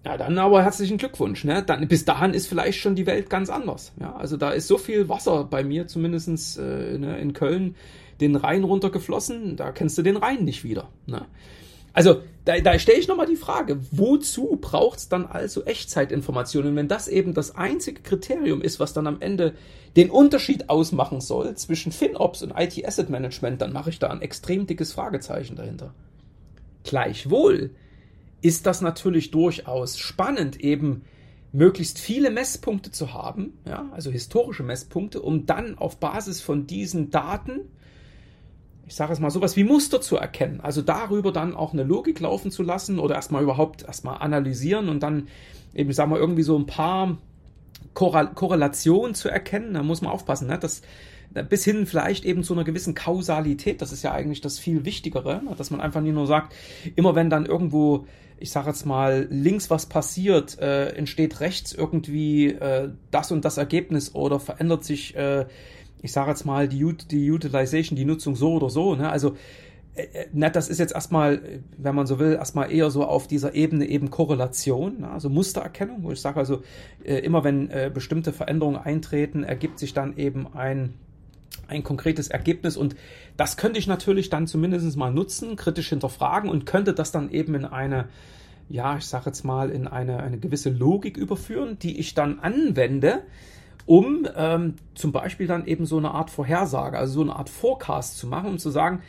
ja, 0.06 0.18
dann 0.18 0.38
aber 0.38 0.62
herzlichen 0.62 0.98
Glückwunsch. 0.98 1.44
Ne? 1.44 1.64
Dann, 1.64 1.88
bis 1.88 2.06
dahin 2.06 2.36
ist 2.36 2.46
vielleicht 2.46 2.80
schon 2.80 2.96
die 2.96 3.08
Welt 3.08 3.30
ganz 3.30 3.50
anders. 3.50 3.92
Ja? 4.00 4.16
Also 4.16 4.38
da 4.38 4.52
ist 4.52 4.68
so 4.68 4.78
viel 4.78 5.10
Wasser 5.10 5.46
bei 5.46 5.64
mir, 5.64 5.88
zumindest 5.88 6.60
äh, 6.60 6.98
ne, 7.00 7.18
in 7.20 7.34
Köln, 7.34 7.76
den 8.22 8.36
Rhein 8.36 8.64
runtergeflossen. 8.64 9.56
Da 9.56 9.72
kennst 9.72 9.98
du 9.98 10.04
den 10.04 10.18
Rhein 10.18 10.44
nicht 10.44 10.64
wieder. 10.64 10.90
Ne? 11.08 11.26
Also 11.92 12.22
da, 12.44 12.60
da 12.60 12.78
stelle 12.78 13.00
ich 13.00 13.08
nochmal 13.08 13.26
die 13.26 13.36
Frage, 13.36 13.80
wozu 13.90 14.60
braucht 14.62 15.00
es 15.00 15.10
dann 15.10 15.26
also 15.26 15.64
Echtzeitinformationen? 15.64 16.76
Wenn 16.76 16.88
das 16.88 17.08
eben 17.08 17.34
das 17.34 17.56
einzige 17.56 18.02
Kriterium 18.02 18.62
ist, 18.62 18.80
was 18.80 18.94
dann 18.94 19.08
am 19.08 19.22
Ende 19.22 19.54
den 19.96 20.12
Unterschied 20.12 20.70
ausmachen 20.70 21.20
soll 21.20 21.56
zwischen 21.56 21.92
FinOps 21.92 22.44
und 22.44 22.54
IT 22.56 22.86
Asset 22.86 23.10
Management, 23.10 23.60
dann 23.62 23.74
mache 23.74 23.90
ich 23.90 23.98
da 23.98 24.10
ein 24.10 24.22
extrem 24.22 24.68
dickes 24.68 24.94
Fragezeichen 24.94 25.56
dahinter. 25.56 25.96
Gleichwohl 26.84 27.72
ist 28.46 28.68
das 28.68 28.82
natürlich 28.82 29.32
durchaus 29.32 29.98
spannend, 29.98 30.60
eben 30.60 31.02
möglichst 31.52 31.98
viele 31.98 32.30
Messpunkte 32.30 32.92
zu 32.92 33.12
haben, 33.12 33.58
ja, 33.68 33.90
also 33.92 34.12
historische 34.12 34.62
Messpunkte, 34.62 35.20
um 35.20 35.48
dann 35.48 35.80
auf 35.80 35.98
Basis 35.98 36.42
von 36.42 36.68
diesen 36.68 37.10
Daten, 37.10 37.62
ich 38.86 38.94
sage 38.94 39.14
es 39.14 39.20
mal, 39.20 39.32
sowas 39.32 39.56
wie 39.56 39.64
Muster 39.64 40.00
zu 40.00 40.18
erkennen, 40.18 40.62
also 40.62 40.84
darüber 40.84 41.32
dann 41.32 41.56
auch 41.56 41.74
eine 41.74 41.82
Logik 41.82 42.20
laufen 42.20 42.52
zu 42.52 42.62
lassen 42.62 43.00
oder 43.00 43.16
erstmal 43.16 43.42
überhaupt 43.42 43.82
erstmal 43.82 44.20
analysieren 44.20 44.90
und 44.90 45.02
dann 45.02 45.28
eben, 45.74 45.92
sagen 45.92 46.12
wir, 46.12 46.20
irgendwie 46.20 46.44
so 46.44 46.56
ein 46.56 46.68
paar 46.68 47.18
Korrelationen 47.96 49.16
zu 49.16 49.28
erkennen. 49.28 49.74
Da 49.74 49.82
muss 49.82 50.04
man 50.04 50.12
aufpassen, 50.12 50.48
ne? 50.48 50.60
dass 50.60 50.84
bis 51.50 51.64
hin 51.64 51.88
vielleicht 51.88 52.26
eben 52.26 52.44
zu 52.44 52.54
einer 52.54 52.64
gewissen 52.64 52.94
Kausalität. 52.94 53.82
Das 53.82 53.92
ist 53.92 54.04
ja 54.04 54.12
eigentlich 54.12 54.42
das 54.42 54.60
viel 54.60 54.86
Wichtigere, 54.86 55.42
ne? 55.44 55.56
dass 55.58 55.72
man 55.72 55.82
einfach 55.82 56.02
nicht 56.02 56.14
nur 56.14 56.28
sagt, 56.28 56.54
immer 56.96 57.16
wenn 57.16 57.32
dann 57.32 57.48
irgendwo, 57.48 58.06
ich 58.38 58.52
sage 58.52 58.68
jetzt 58.68 58.86
mal, 58.86 59.28
links 59.30 59.70
was 59.70 59.86
passiert, 59.86 60.60
äh, 60.60 60.90
entsteht 60.90 61.40
rechts 61.40 61.74
irgendwie 61.74 62.48
äh, 62.48 62.90
das 63.12 63.32
und 63.32 63.46
das 63.46 63.58
Ergebnis 63.58 64.14
oder 64.14 64.40
verändert 64.40 64.84
sich, 64.84 65.16
äh, 65.16 65.46
ich 66.02 66.12
sage 66.12 66.30
jetzt 66.32 66.46
mal, 66.46 66.68
die, 66.68 66.86
die 67.10 67.32
Utilization, 67.32 67.96
die 67.96 68.06
Nutzung 68.06 68.36
so 68.36 68.54
oder 68.54 68.70
so. 68.70 68.96
Ne? 68.96 69.10
Also 69.10 69.36
äh, 69.96 70.04
äh, 70.04 70.28
na, 70.34 70.50
das 70.50 70.70
ist 70.70 70.80
jetzt 70.80 70.94
erstmal, 70.94 71.62
wenn 71.78 71.96
man 71.96 72.06
so 72.06 72.20
will, 72.20 72.34
erstmal 72.34 72.72
eher 72.72 72.92
so 72.92 73.06
auf 73.06 73.28
dieser 73.28 73.56
Ebene 73.56 73.86
eben 73.86 74.10
Korrelation, 74.10 75.02
ne? 75.02 75.10
also 75.10 75.30
Mustererkennung, 75.30 76.04
wo 76.04 76.12
ich 76.12 76.22
sage 76.22 76.38
also, 76.38 76.62
äh, 77.04 77.20
immer 77.20 77.44
wenn 77.44 77.70
äh, 77.72 77.90
bestimmte 77.94 78.34
Veränderungen 78.34 78.78
eintreten, 78.78 79.44
ergibt 79.44 79.80
sich 79.80 79.94
dann 79.94 80.18
eben 80.18 80.48
ein 80.54 80.94
ein 81.68 81.84
konkretes 81.84 82.28
Ergebnis. 82.28 82.78
Und 82.78 82.96
das 83.38 83.58
könnte 83.58 83.80
ich 83.80 83.88
natürlich 83.88 84.30
dann 84.30 84.48
zumindest 84.48 84.96
mal 84.98 85.12
nutzen, 85.12 85.56
kritisch 85.56 85.90
hinterfragen 85.90 86.50
und 86.50 86.66
könnte 86.66 86.94
das 86.94 87.12
dann 87.12 87.30
eben 87.32 87.56
in 87.56 87.66
eine, 87.66 88.10
ja, 88.70 88.98
ich 88.98 89.06
sage 89.06 89.28
jetzt 89.28 89.44
mal, 89.44 89.70
in 89.70 89.88
eine, 89.88 90.22
eine 90.22 90.38
gewisse 90.38 90.70
Logik 90.70 91.18
überführen, 91.18 91.78
die 91.80 92.00
ich 92.00 92.14
dann 92.14 92.40
anwende, 92.40 93.24
um 93.86 94.28
ähm, 94.36 94.76
zum 94.96 95.12
Beispiel 95.12 95.48
dann 95.48 95.66
eben 95.68 95.86
so 95.86 95.98
eine 95.98 96.12
Art 96.12 96.32
Vorhersage, 96.32 96.98
also 96.98 97.14
so 97.14 97.22
eine 97.22 97.36
Art 97.36 97.50
Forecast 97.50 98.18
zu 98.18 98.28
machen, 98.28 98.50
um 98.50 98.58
zu 98.58 98.72
sagen, 98.72 99.02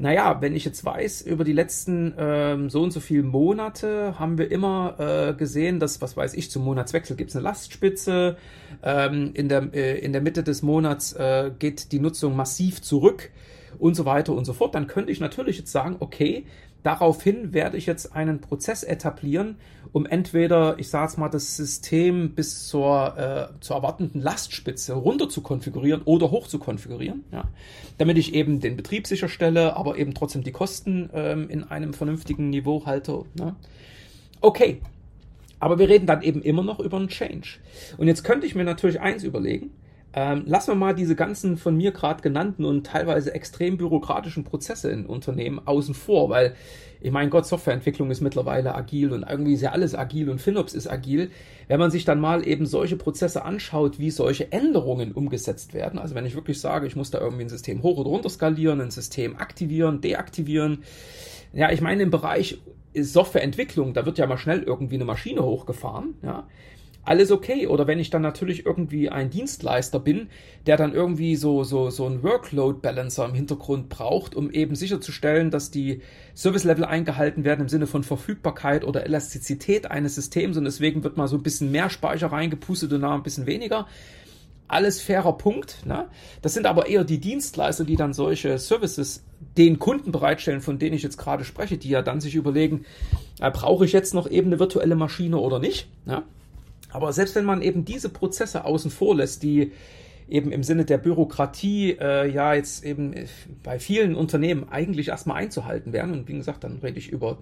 naja, 0.00 0.40
wenn 0.40 0.56
ich 0.56 0.64
jetzt 0.64 0.82
weiß, 0.82 1.20
über 1.20 1.44
die 1.44 1.52
letzten 1.52 2.14
ähm, 2.16 2.70
so 2.70 2.82
und 2.82 2.90
so 2.90 3.00
viele 3.00 3.22
Monate 3.22 4.18
haben 4.18 4.38
wir 4.38 4.50
immer 4.50 4.94
äh, 4.98 5.34
gesehen, 5.34 5.78
dass, 5.78 6.00
was 6.00 6.16
weiß 6.16 6.32
ich, 6.32 6.50
zum 6.50 6.64
Monatswechsel 6.64 7.16
gibt 7.16 7.28
es 7.28 7.36
eine 7.36 7.42
Lastspitze, 7.44 8.38
ähm, 8.82 9.32
in, 9.34 9.50
der, 9.50 9.74
äh, 9.74 9.98
in 9.98 10.14
der 10.14 10.22
Mitte 10.22 10.42
des 10.42 10.62
Monats 10.62 11.12
äh, 11.12 11.50
geht 11.58 11.92
die 11.92 12.00
Nutzung 12.00 12.34
massiv 12.34 12.80
zurück 12.80 13.28
und 13.78 13.94
so 13.94 14.06
weiter 14.06 14.32
und 14.32 14.46
so 14.46 14.54
fort, 14.54 14.74
dann 14.74 14.86
könnte 14.86 15.12
ich 15.12 15.20
natürlich 15.20 15.58
jetzt 15.58 15.70
sagen, 15.70 15.96
okay, 16.00 16.46
Daraufhin 16.82 17.52
werde 17.52 17.76
ich 17.76 17.86
jetzt 17.86 18.14
einen 18.16 18.40
Prozess 18.40 18.82
etablieren, 18.82 19.56
um 19.92 20.06
entweder, 20.06 20.78
ich 20.78 20.88
sage 20.88 21.08
es 21.08 21.16
mal, 21.16 21.28
das 21.28 21.56
System 21.56 22.34
bis 22.34 22.68
zur, 22.68 23.16
äh, 23.16 23.60
zur 23.60 23.76
erwartenden 23.76 24.20
Lastspitze 24.20 24.94
runter 24.94 25.28
zu 25.28 25.40
konfigurieren 25.40 26.02
oder 26.04 26.30
hoch 26.30 26.46
zu 26.46 26.58
konfigurieren, 26.58 27.24
ja, 27.32 27.44
damit 27.98 28.18
ich 28.18 28.34
eben 28.34 28.60
den 28.60 28.76
Betrieb 28.76 29.06
sicherstelle, 29.06 29.76
aber 29.76 29.98
eben 29.98 30.14
trotzdem 30.14 30.44
die 30.44 30.52
Kosten 30.52 31.10
ähm, 31.12 31.48
in 31.48 31.64
einem 31.64 31.92
vernünftigen 31.92 32.50
Niveau 32.50 32.86
halte. 32.86 33.24
Ne? 33.34 33.56
Okay, 34.40 34.80
aber 35.58 35.78
wir 35.78 35.88
reden 35.88 36.06
dann 36.06 36.22
eben 36.22 36.42
immer 36.42 36.62
noch 36.62 36.80
über 36.80 36.96
einen 36.96 37.08
Change. 37.08 37.58
Und 37.98 38.06
jetzt 38.06 38.24
könnte 38.24 38.46
ich 38.46 38.54
mir 38.54 38.64
natürlich 38.64 39.00
eins 39.00 39.24
überlegen, 39.24 39.70
ähm, 40.12 40.42
lassen 40.46 40.72
wir 40.72 40.74
mal 40.74 40.94
diese 40.94 41.14
ganzen 41.14 41.56
von 41.56 41.76
mir 41.76 41.92
gerade 41.92 42.20
genannten 42.20 42.64
und 42.64 42.86
teilweise 42.86 43.32
extrem 43.32 43.76
bürokratischen 43.76 44.42
Prozesse 44.42 44.90
in 44.90 45.06
Unternehmen 45.06 45.60
außen 45.64 45.94
vor, 45.94 46.30
weil 46.30 46.54
ich 47.00 47.12
meine 47.12 47.30
Gott, 47.30 47.46
Softwareentwicklung 47.46 48.10
ist 48.10 48.20
mittlerweile 48.20 48.74
agil 48.74 49.12
und 49.12 49.22
irgendwie 49.22 49.54
ist 49.54 49.62
ja 49.62 49.70
alles 49.70 49.94
agil 49.94 50.28
und 50.28 50.40
FinOps 50.40 50.74
ist 50.74 50.86
agil. 50.86 51.30
Wenn 51.66 51.78
man 51.78 51.90
sich 51.90 52.04
dann 52.04 52.20
mal 52.20 52.46
eben 52.46 52.66
solche 52.66 52.96
Prozesse 52.96 53.44
anschaut, 53.44 53.98
wie 53.98 54.10
solche 54.10 54.52
Änderungen 54.52 55.12
umgesetzt 55.12 55.72
werden, 55.72 55.98
also 55.98 56.14
wenn 56.14 56.26
ich 56.26 56.34
wirklich 56.34 56.60
sage, 56.60 56.86
ich 56.86 56.96
muss 56.96 57.10
da 57.10 57.18
irgendwie 57.18 57.44
ein 57.44 57.48
System 57.48 57.82
hoch 57.82 57.96
oder 57.96 58.10
runter 58.10 58.28
skalieren, 58.28 58.80
ein 58.80 58.90
System 58.90 59.36
aktivieren, 59.36 60.00
deaktivieren, 60.00 60.82
ja, 61.52 61.70
ich 61.70 61.80
meine 61.80 62.02
im 62.02 62.10
Bereich 62.10 62.60
Softwareentwicklung, 62.94 63.94
da 63.94 64.04
wird 64.04 64.18
ja 64.18 64.26
mal 64.26 64.36
schnell 64.36 64.62
irgendwie 64.62 64.96
eine 64.96 65.04
Maschine 65.04 65.42
hochgefahren, 65.42 66.14
ja 66.22 66.46
alles 67.04 67.30
okay. 67.30 67.66
Oder 67.66 67.86
wenn 67.86 67.98
ich 67.98 68.10
dann 68.10 68.22
natürlich 68.22 68.66
irgendwie 68.66 69.08
ein 69.08 69.30
Dienstleister 69.30 69.98
bin, 69.98 70.28
der 70.66 70.76
dann 70.76 70.92
irgendwie 70.92 71.36
so, 71.36 71.64
so, 71.64 71.90
so 71.90 72.06
einen 72.06 72.22
Workload-Balancer 72.22 73.24
im 73.24 73.34
Hintergrund 73.34 73.88
braucht, 73.88 74.34
um 74.34 74.50
eben 74.50 74.74
sicherzustellen, 74.74 75.50
dass 75.50 75.70
die 75.70 76.02
Service-Level 76.34 76.84
eingehalten 76.84 77.44
werden 77.44 77.62
im 77.62 77.68
Sinne 77.68 77.86
von 77.86 78.04
Verfügbarkeit 78.04 78.84
oder 78.84 79.04
Elastizität 79.04 79.90
eines 79.90 80.14
Systems 80.14 80.56
und 80.56 80.64
deswegen 80.64 81.02
wird 81.02 81.16
mal 81.16 81.28
so 81.28 81.36
ein 81.36 81.42
bisschen 81.42 81.70
mehr 81.70 81.90
Speicher 81.90 82.28
reingepustet 82.28 82.92
und 82.92 83.02
da 83.02 83.14
ein 83.14 83.22
bisschen 83.22 83.46
weniger. 83.46 83.86
Alles 84.68 85.00
fairer 85.02 85.36
Punkt. 85.36 85.84
Ne? 85.84 86.06
Das 86.42 86.54
sind 86.54 86.66
aber 86.66 86.86
eher 86.86 87.02
die 87.02 87.18
Dienstleister, 87.18 87.84
die 87.84 87.96
dann 87.96 88.12
solche 88.12 88.56
Services 88.58 89.24
den 89.56 89.80
Kunden 89.80 90.12
bereitstellen, 90.12 90.60
von 90.60 90.78
denen 90.78 90.94
ich 90.94 91.02
jetzt 91.02 91.16
gerade 91.16 91.44
spreche, 91.44 91.76
die 91.76 91.88
ja 91.88 92.02
dann 92.02 92.20
sich 92.20 92.36
überlegen, 92.36 92.84
äh, 93.40 93.50
brauche 93.50 93.84
ich 93.84 93.92
jetzt 93.92 94.14
noch 94.14 94.30
eben 94.30 94.46
eine 94.48 94.60
virtuelle 94.60 94.94
Maschine 94.94 95.38
oder 95.38 95.58
nicht? 95.58 95.88
Ja? 96.06 96.22
Aber 96.92 97.12
selbst 97.12 97.34
wenn 97.34 97.44
man 97.44 97.62
eben 97.62 97.84
diese 97.84 98.08
Prozesse 98.08 98.64
außen 98.64 98.90
vor 98.90 99.16
lässt, 99.16 99.42
die 99.42 99.72
eben 100.28 100.52
im 100.52 100.62
Sinne 100.62 100.84
der 100.84 100.98
Bürokratie 100.98 101.96
äh, 102.00 102.30
ja 102.30 102.54
jetzt 102.54 102.84
eben 102.84 103.14
bei 103.62 103.78
vielen 103.78 104.14
Unternehmen 104.14 104.68
eigentlich 104.68 105.08
erstmal 105.08 105.38
einzuhalten 105.42 105.92
wären. 105.92 106.12
Und 106.12 106.28
wie 106.28 106.34
gesagt, 106.34 106.64
dann 106.64 106.78
rede 106.78 106.98
ich 106.98 107.10
über 107.10 107.38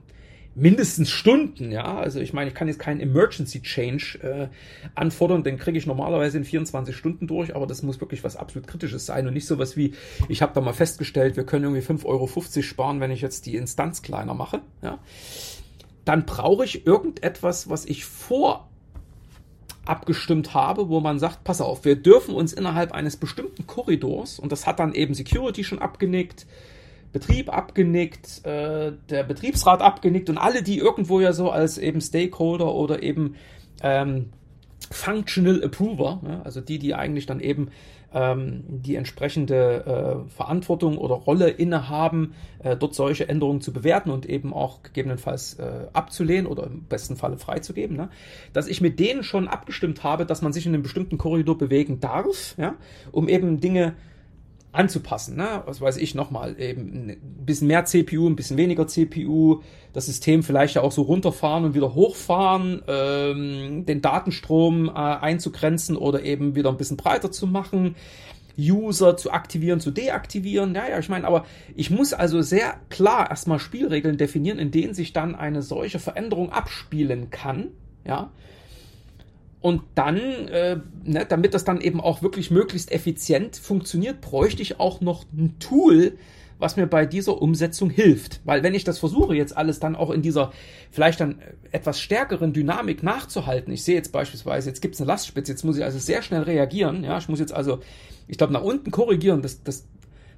mindestens 0.54 1.10
Stunden, 1.10 1.70
ja. 1.70 1.96
Also 1.98 2.20
ich 2.20 2.32
meine, 2.32 2.48
ich 2.48 2.54
kann 2.54 2.66
jetzt 2.68 2.80
keinen 2.80 3.00
Emergency 3.00 3.62
Change 3.62 4.18
äh, 4.22 4.48
anfordern, 4.94 5.44
den 5.44 5.58
kriege 5.58 5.78
ich 5.78 5.86
normalerweise 5.86 6.38
in 6.38 6.44
24 6.44 6.96
Stunden 6.96 7.26
durch, 7.26 7.54
aber 7.54 7.66
das 7.66 7.82
muss 7.82 8.00
wirklich 8.00 8.24
was 8.24 8.36
absolut 8.36 8.66
Kritisches 8.66 9.06
sein 9.06 9.26
und 9.26 9.34
nicht 9.34 9.46
sowas 9.46 9.76
wie, 9.76 9.94
ich 10.28 10.42
habe 10.42 10.52
da 10.54 10.60
mal 10.60 10.72
festgestellt, 10.72 11.36
wir 11.36 11.44
können 11.44 11.64
irgendwie 11.64 11.82
5,50 11.82 12.06
Euro 12.06 12.28
sparen, 12.62 13.00
wenn 13.00 13.10
ich 13.10 13.20
jetzt 13.20 13.46
die 13.46 13.56
Instanz 13.56 14.02
kleiner 14.02 14.34
mache, 14.34 14.62
ja. 14.82 14.98
Dann 16.04 16.24
brauche 16.24 16.64
ich 16.64 16.86
irgendetwas, 16.86 17.68
was 17.68 17.84
ich 17.84 18.06
vor 18.06 18.70
abgestimmt 19.88 20.54
habe, 20.54 20.88
wo 20.88 21.00
man 21.00 21.18
sagt, 21.18 21.44
pass 21.44 21.60
auf, 21.60 21.84
wir 21.84 21.96
dürfen 21.96 22.34
uns 22.34 22.52
innerhalb 22.52 22.92
eines 22.92 23.16
bestimmten 23.16 23.66
Korridors, 23.66 24.38
und 24.38 24.52
das 24.52 24.66
hat 24.66 24.78
dann 24.78 24.94
eben 24.94 25.14
Security 25.14 25.64
schon 25.64 25.78
abgenickt, 25.78 26.46
Betrieb 27.12 27.50
abgenickt, 27.50 28.44
äh, 28.44 28.92
der 29.08 29.22
Betriebsrat 29.22 29.80
abgenickt 29.80 30.28
und 30.28 30.36
alle, 30.36 30.62
die 30.62 30.78
irgendwo 30.78 31.20
ja 31.20 31.32
so 31.32 31.50
als 31.50 31.78
eben 31.78 32.02
Stakeholder 32.02 32.74
oder 32.74 33.02
eben 33.02 33.36
ähm, 33.82 34.26
Functional 34.90 35.64
Approver, 35.64 36.20
ja, 36.26 36.42
also 36.42 36.60
die, 36.60 36.78
die 36.78 36.94
eigentlich 36.94 37.26
dann 37.26 37.40
eben 37.40 37.70
ähm, 38.14 38.64
die 38.68 38.96
entsprechende 38.96 40.24
äh, 40.26 40.30
Verantwortung 40.30 40.98
oder 40.98 41.14
Rolle 41.14 41.50
innehaben, 41.50 42.34
äh, 42.62 42.76
dort 42.76 42.94
solche 42.94 43.28
Änderungen 43.28 43.60
zu 43.60 43.72
bewerten 43.72 44.10
und 44.10 44.26
eben 44.26 44.54
auch 44.54 44.82
gegebenenfalls 44.82 45.54
äh, 45.54 45.86
abzulehnen 45.92 46.46
oder 46.46 46.64
im 46.66 46.84
besten 46.84 47.16
Falle 47.16 47.38
freizugeben, 47.38 47.96
ne? 47.96 48.08
dass 48.52 48.66
ich 48.66 48.80
mit 48.80 48.98
denen 48.98 49.22
schon 49.22 49.48
abgestimmt 49.48 50.04
habe, 50.04 50.24
dass 50.24 50.42
man 50.42 50.52
sich 50.52 50.66
in 50.66 50.74
einem 50.74 50.82
bestimmten 50.82 51.18
Korridor 51.18 51.58
bewegen 51.58 52.00
darf, 52.00 52.54
ja? 52.56 52.74
um 53.12 53.28
eben 53.28 53.60
Dinge 53.60 53.94
anzupassen. 54.72 55.36
Ne? 55.36 55.62
Was 55.66 55.80
weiß 55.80 55.96
ich 55.96 56.14
nochmal, 56.14 56.60
eben 56.60 57.10
ein 57.10 57.44
bisschen 57.46 57.68
mehr 57.68 57.84
CPU, 57.84 58.28
ein 58.28 58.36
bisschen 58.36 58.56
weniger 58.56 58.86
CPU, 58.86 59.62
das 59.92 60.06
System 60.06 60.42
vielleicht 60.42 60.74
ja 60.74 60.82
auch 60.82 60.92
so 60.92 61.02
runterfahren 61.02 61.64
und 61.64 61.74
wieder 61.74 61.94
hochfahren, 61.94 62.82
ähm, 62.86 63.86
den 63.86 64.02
Datenstrom 64.02 64.88
äh, 64.88 64.92
einzugrenzen 64.92 65.96
oder 65.96 66.22
eben 66.22 66.54
wieder 66.54 66.70
ein 66.70 66.76
bisschen 66.76 66.96
breiter 66.96 67.30
zu 67.30 67.46
machen. 67.46 67.96
User 68.58 69.16
zu 69.16 69.30
aktivieren, 69.30 69.78
zu 69.80 69.92
deaktivieren. 69.92 70.74
Ja, 70.74 70.88
ja, 70.88 70.98
ich 70.98 71.08
meine, 71.08 71.26
aber 71.26 71.46
ich 71.76 71.90
muss 71.90 72.12
also 72.12 72.42
sehr 72.42 72.74
klar 72.90 73.30
erstmal 73.30 73.60
Spielregeln 73.60 74.16
definieren, 74.16 74.58
in 74.58 74.72
denen 74.72 74.94
sich 74.94 75.12
dann 75.12 75.36
eine 75.36 75.62
solche 75.62 76.00
Veränderung 76.00 76.50
abspielen 76.50 77.30
kann. 77.30 77.68
Ja, 78.04 78.30
und 79.60 79.82
dann, 79.94 80.16
äh, 80.16 80.78
ne, 81.04 81.26
damit 81.28 81.54
das 81.54 81.64
dann 81.64 81.80
eben 81.80 82.00
auch 82.00 82.22
wirklich 82.22 82.50
möglichst 82.50 82.92
effizient 82.92 83.56
funktioniert, 83.56 84.20
bräuchte 84.20 84.62
ich 84.62 84.78
auch 84.78 85.00
noch 85.00 85.24
ein 85.32 85.56
Tool, 85.58 86.16
was 86.58 86.76
mir 86.76 86.86
bei 86.86 87.06
dieser 87.06 87.40
Umsetzung 87.40 87.90
hilft. 87.90 88.40
Weil 88.44 88.62
wenn 88.62 88.74
ich 88.74 88.84
das 88.84 88.98
versuche, 88.98 89.34
jetzt 89.34 89.56
alles 89.56 89.80
dann 89.80 89.96
auch 89.96 90.10
in 90.10 90.22
dieser 90.22 90.52
vielleicht 90.90 91.20
dann 91.20 91.40
etwas 91.70 92.00
stärkeren 92.00 92.52
Dynamik 92.52 93.02
nachzuhalten, 93.02 93.72
ich 93.72 93.84
sehe 93.84 93.94
jetzt 93.94 94.12
beispielsweise, 94.12 94.68
jetzt 94.68 94.80
gibt 94.80 94.94
es 94.94 95.00
eine 95.00 95.08
Lastspitze, 95.08 95.52
jetzt 95.52 95.64
muss 95.64 95.76
ich 95.76 95.84
also 95.84 95.98
sehr 95.98 96.22
schnell 96.22 96.42
reagieren, 96.42 97.04
ja, 97.04 97.18
ich 97.18 97.28
muss 97.28 97.40
jetzt 97.40 97.52
also, 97.52 97.80
ich 98.26 98.38
glaube, 98.38 98.52
nach 98.52 98.62
unten 98.62 98.90
korrigieren, 98.90 99.42
das, 99.42 99.62
das, 99.62 99.86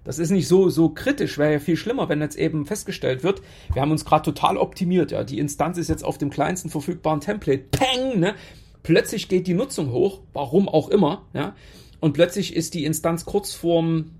das 0.04 0.18
ist 0.18 0.30
nicht 0.30 0.48
so, 0.48 0.68
so 0.70 0.90
kritisch, 0.90 1.38
wäre 1.38 1.54
ja 1.54 1.58
viel 1.58 1.76
schlimmer, 1.76 2.08
wenn 2.08 2.20
jetzt 2.20 2.36
eben 2.36 2.66
festgestellt 2.66 3.22
wird, 3.22 3.42
wir 3.72 3.82
haben 3.82 3.90
uns 3.90 4.04
gerade 4.04 4.24
total 4.24 4.56
optimiert, 4.56 5.12
ja, 5.12 5.24
die 5.24 5.38
Instanz 5.38 5.78
ist 5.78 5.88
jetzt 5.88 6.04
auf 6.04 6.18
dem 6.18 6.30
kleinsten 6.30 6.68
verfügbaren 6.68 7.20
Template, 7.20 7.64
peng, 7.70 8.20
ne, 8.20 8.34
Plötzlich 8.82 9.28
geht 9.28 9.46
die 9.46 9.54
Nutzung 9.54 9.92
hoch, 9.92 10.20
warum 10.32 10.68
auch 10.68 10.88
immer, 10.88 11.22
ja, 11.34 11.54
und 12.00 12.14
plötzlich 12.14 12.56
ist 12.56 12.74
die 12.74 12.84
Instanz 12.84 13.24
kurz 13.24 13.52
vorm 13.52 14.12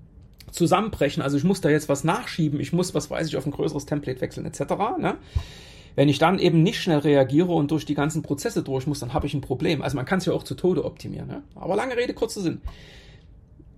Zusammenbrechen. 0.51 1.23
Also 1.23 1.37
ich 1.37 1.43
muss 1.43 1.61
da 1.61 1.69
jetzt 1.69 1.89
was 1.89 2.03
nachschieben, 2.03 2.59
ich 2.59 2.73
muss, 2.73 2.93
was 2.93 3.09
weiß 3.09 3.27
ich, 3.27 3.37
auf 3.37 3.45
ein 3.45 3.51
größeres 3.51 3.85
Template 3.85 4.21
wechseln, 4.21 4.45
etc. 4.45 4.59
Ne? 4.99 5.17
Wenn 5.95 6.09
ich 6.09 6.19
dann 6.19 6.39
eben 6.39 6.63
nicht 6.63 6.81
schnell 6.81 6.99
reagiere 6.99 7.51
und 7.51 7.71
durch 7.71 7.85
die 7.85 7.95
ganzen 7.95 8.21
Prozesse 8.21 8.63
durch 8.63 8.87
muss, 8.87 8.99
dann 8.99 9.13
habe 9.13 9.27
ich 9.27 9.33
ein 9.33 9.41
Problem. 9.41 9.81
Also 9.81 9.95
man 9.95 10.05
kann 10.05 10.19
es 10.19 10.25
ja 10.25 10.33
auch 10.33 10.43
zu 10.43 10.55
Tode 10.55 10.85
optimieren. 10.85 11.27
Ne? 11.27 11.43
Aber 11.55 11.75
lange 11.75 11.97
Rede, 11.97 12.13
kurzer 12.13 12.41
Sinn. 12.41 12.61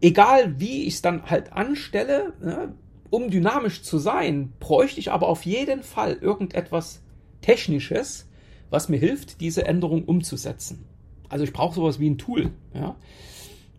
Egal 0.02 0.60
wie 0.60 0.84
ich 0.84 0.96
es 0.96 1.02
dann 1.02 1.30
halt 1.30 1.54
anstelle, 1.54 2.34
ne, 2.42 2.74
um 3.10 3.30
dynamisch 3.30 3.84
zu 3.84 4.00
sein, 4.00 4.52
bräuchte 4.60 5.00
ich 5.00 5.12
aber 5.12 5.30
auf 5.30 5.46
jeden 5.46 5.82
Fall 5.82 6.18
irgendetwas 6.20 7.02
Technisches, 7.42 8.28
was 8.74 8.90
mir 8.90 8.98
hilft, 8.98 9.40
diese 9.40 9.66
Änderung 9.66 10.04
umzusetzen. 10.04 10.84
Also 11.30 11.46
ich 11.46 11.54
brauche 11.54 11.76
sowas 11.76 12.00
wie 12.00 12.10
ein 12.10 12.18
Tool. 12.18 12.52
Ja? 12.74 12.96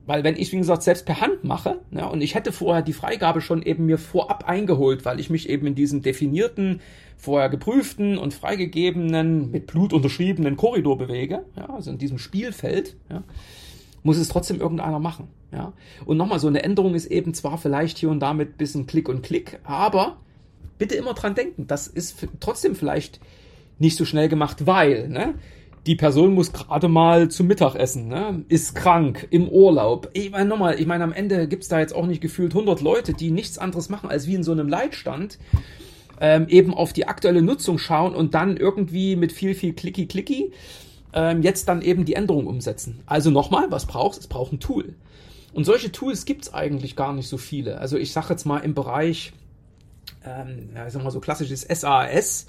weil 0.06 0.22
wenn 0.22 0.36
ich, 0.36 0.52
wie 0.52 0.58
gesagt, 0.58 0.82
selbst 0.82 1.06
per 1.06 1.20
Hand 1.20 1.44
mache, 1.44 1.80
ja, 1.90 2.06
und 2.06 2.20
ich 2.20 2.34
hätte 2.34 2.52
vorher 2.52 2.82
die 2.82 2.92
Freigabe 2.92 3.40
schon 3.40 3.62
eben 3.62 3.86
mir 3.86 3.98
vorab 3.98 4.44
eingeholt, 4.46 5.04
weil 5.04 5.18
ich 5.18 5.30
mich 5.30 5.48
eben 5.48 5.66
in 5.66 5.74
diesem 5.74 6.02
definierten, 6.02 6.80
vorher 7.16 7.48
geprüften 7.48 8.18
und 8.18 8.34
freigegebenen, 8.34 9.50
mit 9.50 9.66
Blut 9.66 9.92
unterschriebenen 9.92 10.56
Korridor 10.56 10.98
bewege, 10.98 11.44
ja, 11.56 11.70
also 11.70 11.90
in 11.90 11.98
diesem 11.98 12.18
Spielfeld, 12.18 12.96
ja, 13.08 13.22
muss 14.02 14.18
es 14.18 14.28
trotzdem 14.28 14.60
irgendeiner 14.60 14.98
machen. 14.98 15.28
Ja. 15.52 15.72
Und 16.04 16.18
nochmal, 16.18 16.40
so 16.40 16.48
eine 16.48 16.62
Änderung 16.62 16.94
ist 16.94 17.06
eben 17.06 17.32
zwar 17.32 17.56
vielleicht 17.56 17.96
hier 17.96 18.10
und 18.10 18.20
da 18.20 18.34
mit 18.34 18.58
bisschen 18.58 18.86
Klick 18.86 19.08
und 19.08 19.22
Klick, 19.22 19.60
aber 19.64 20.18
bitte 20.76 20.96
immer 20.96 21.14
dran 21.14 21.34
denken, 21.34 21.66
das 21.66 21.86
ist 21.86 22.26
trotzdem 22.40 22.74
vielleicht 22.74 23.20
nicht 23.78 23.96
so 23.96 24.04
schnell 24.04 24.28
gemacht, 24.28 24.66
weil, 24.66 25.08
ne? 25.08 25.34
die 25.86 25.96
Person 25.96 26.34
muss 26.34 26.52
gerade 26.52 26.88
mal 26.88 27.28
zum 27.28 27.46
Mittagessen, 27.46 28.08
ne? 28.08 28.44
ist 28.48 28.74
krank, 28.74 29.28
im 29.30 29.48
Urlaub. 29.48 30.08
Ich 30.14 30.30
meine 30.30 30.48
nochmal, 30.48 30.80
ich 30.80 30.86
meine, 30.86 31.04
am 31.04 31.12
Ende 31.12 31.46
gibt's 31.46 31.68
da 31.68 31.78
jetzt 31.80 31.94
auch 31.94 32.06
nicht 32.06 32.20
gefühlt 32.20 32.52
100 32.52 32.80
Leute, 32.80 33.12
die 33.12 33.30
nichts 33.30 33.58
anderes 33.58 33.88
machen, 33.88 34.08
als 34.08 34.26
wie 34.26 34.34
in 34.34 34.44
so 34.44 34.52
einem 34.52 34.68
Leitstand 34.68 35.38
ähm, 36.20 36.46
eben 36.48 36.72
auf 36.72 36.92
die 36.92 37.06
aktuelle 37.06 37.42
Nutzung 37.42 37.78
schauen 37.78 38.14
und 38.14 38.34
dann 38.34 38.56
irgendwie 38.56 39.16
mit 39.16 39.32
viel, 39.32 39.54
viel 39.54 39.74
Klicki-Klicki 39.74 40.52
ähm, 41.12 41.42
jetzt 41.42 41.68
dann 41.68 41.82
eben 41.82 42.04
die 42.04 42.14
Änderung 42.14 42.46
umsetzen. 42.46 43.00
Also 43.06 43.30
nochmal, 43.30 43.70
was 43.70 43.86
brauchst 43.86 44.20
Es 44.20 44.26
braucht 44.26 44.52
ein 44.52 44.60
Tool. 44.60 44.94
Und 45.52 45.64
solche 45.64 45.92
Tools 45.92 46.24
gibt's 46.24 46.52
eigentlich 46.52 46.96
gar 46.96 47.12
nicht 47.12 47.28
so 47.28 47.36
viele. 47.36 47.78
Also 47.78 47.96
ich 47.96 48.12
sage 48.12 48.30
jetzt 48.30 48.44
mal 48.44 48.58
im 48.58 48.74
Bereich, 48.74 49.32
ähm, 50.24 50.70
ja, 50.74 50.86
ich 50.86 50.92
sag 50.92 51.04
mal 51.04 51.10
so 51.10 51.20
klassisches 51.20 51.62
SAS, 51.62 52.46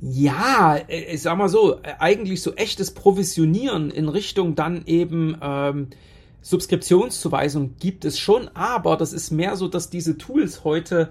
ja, 0.00 0.76
äh, 0.76 1.14
ich 1.14 1.22
sag 1.22 1.36
mal 1.38 1.48
so, 1.48 1.74
äh, 1.76 1.94
eigentlich 1.98 2.42
so 2.42 2.54
echtes 2.54 2.92
Provisionieren 2.92 3.90
in 3.90 4.08
Richtung 4.08 4.54
dann 4.54 4.82
eben 4.86 5.36
ähm, 5.42 5.88
Subskriptionszuweisung 6.42 7.76
gibt 7.80 8.04
es 8.04 8.18
schon, 8.18 8.48
aber 8.54 8.96
das 8.96 9.12
ist 9.12 9.30
mehr 9.30 9.56
so, 9.56 9.66
dass 9.66 9.88
diese 9.88 10.18
Tools 10.18 10.62
heute 10.64 11.10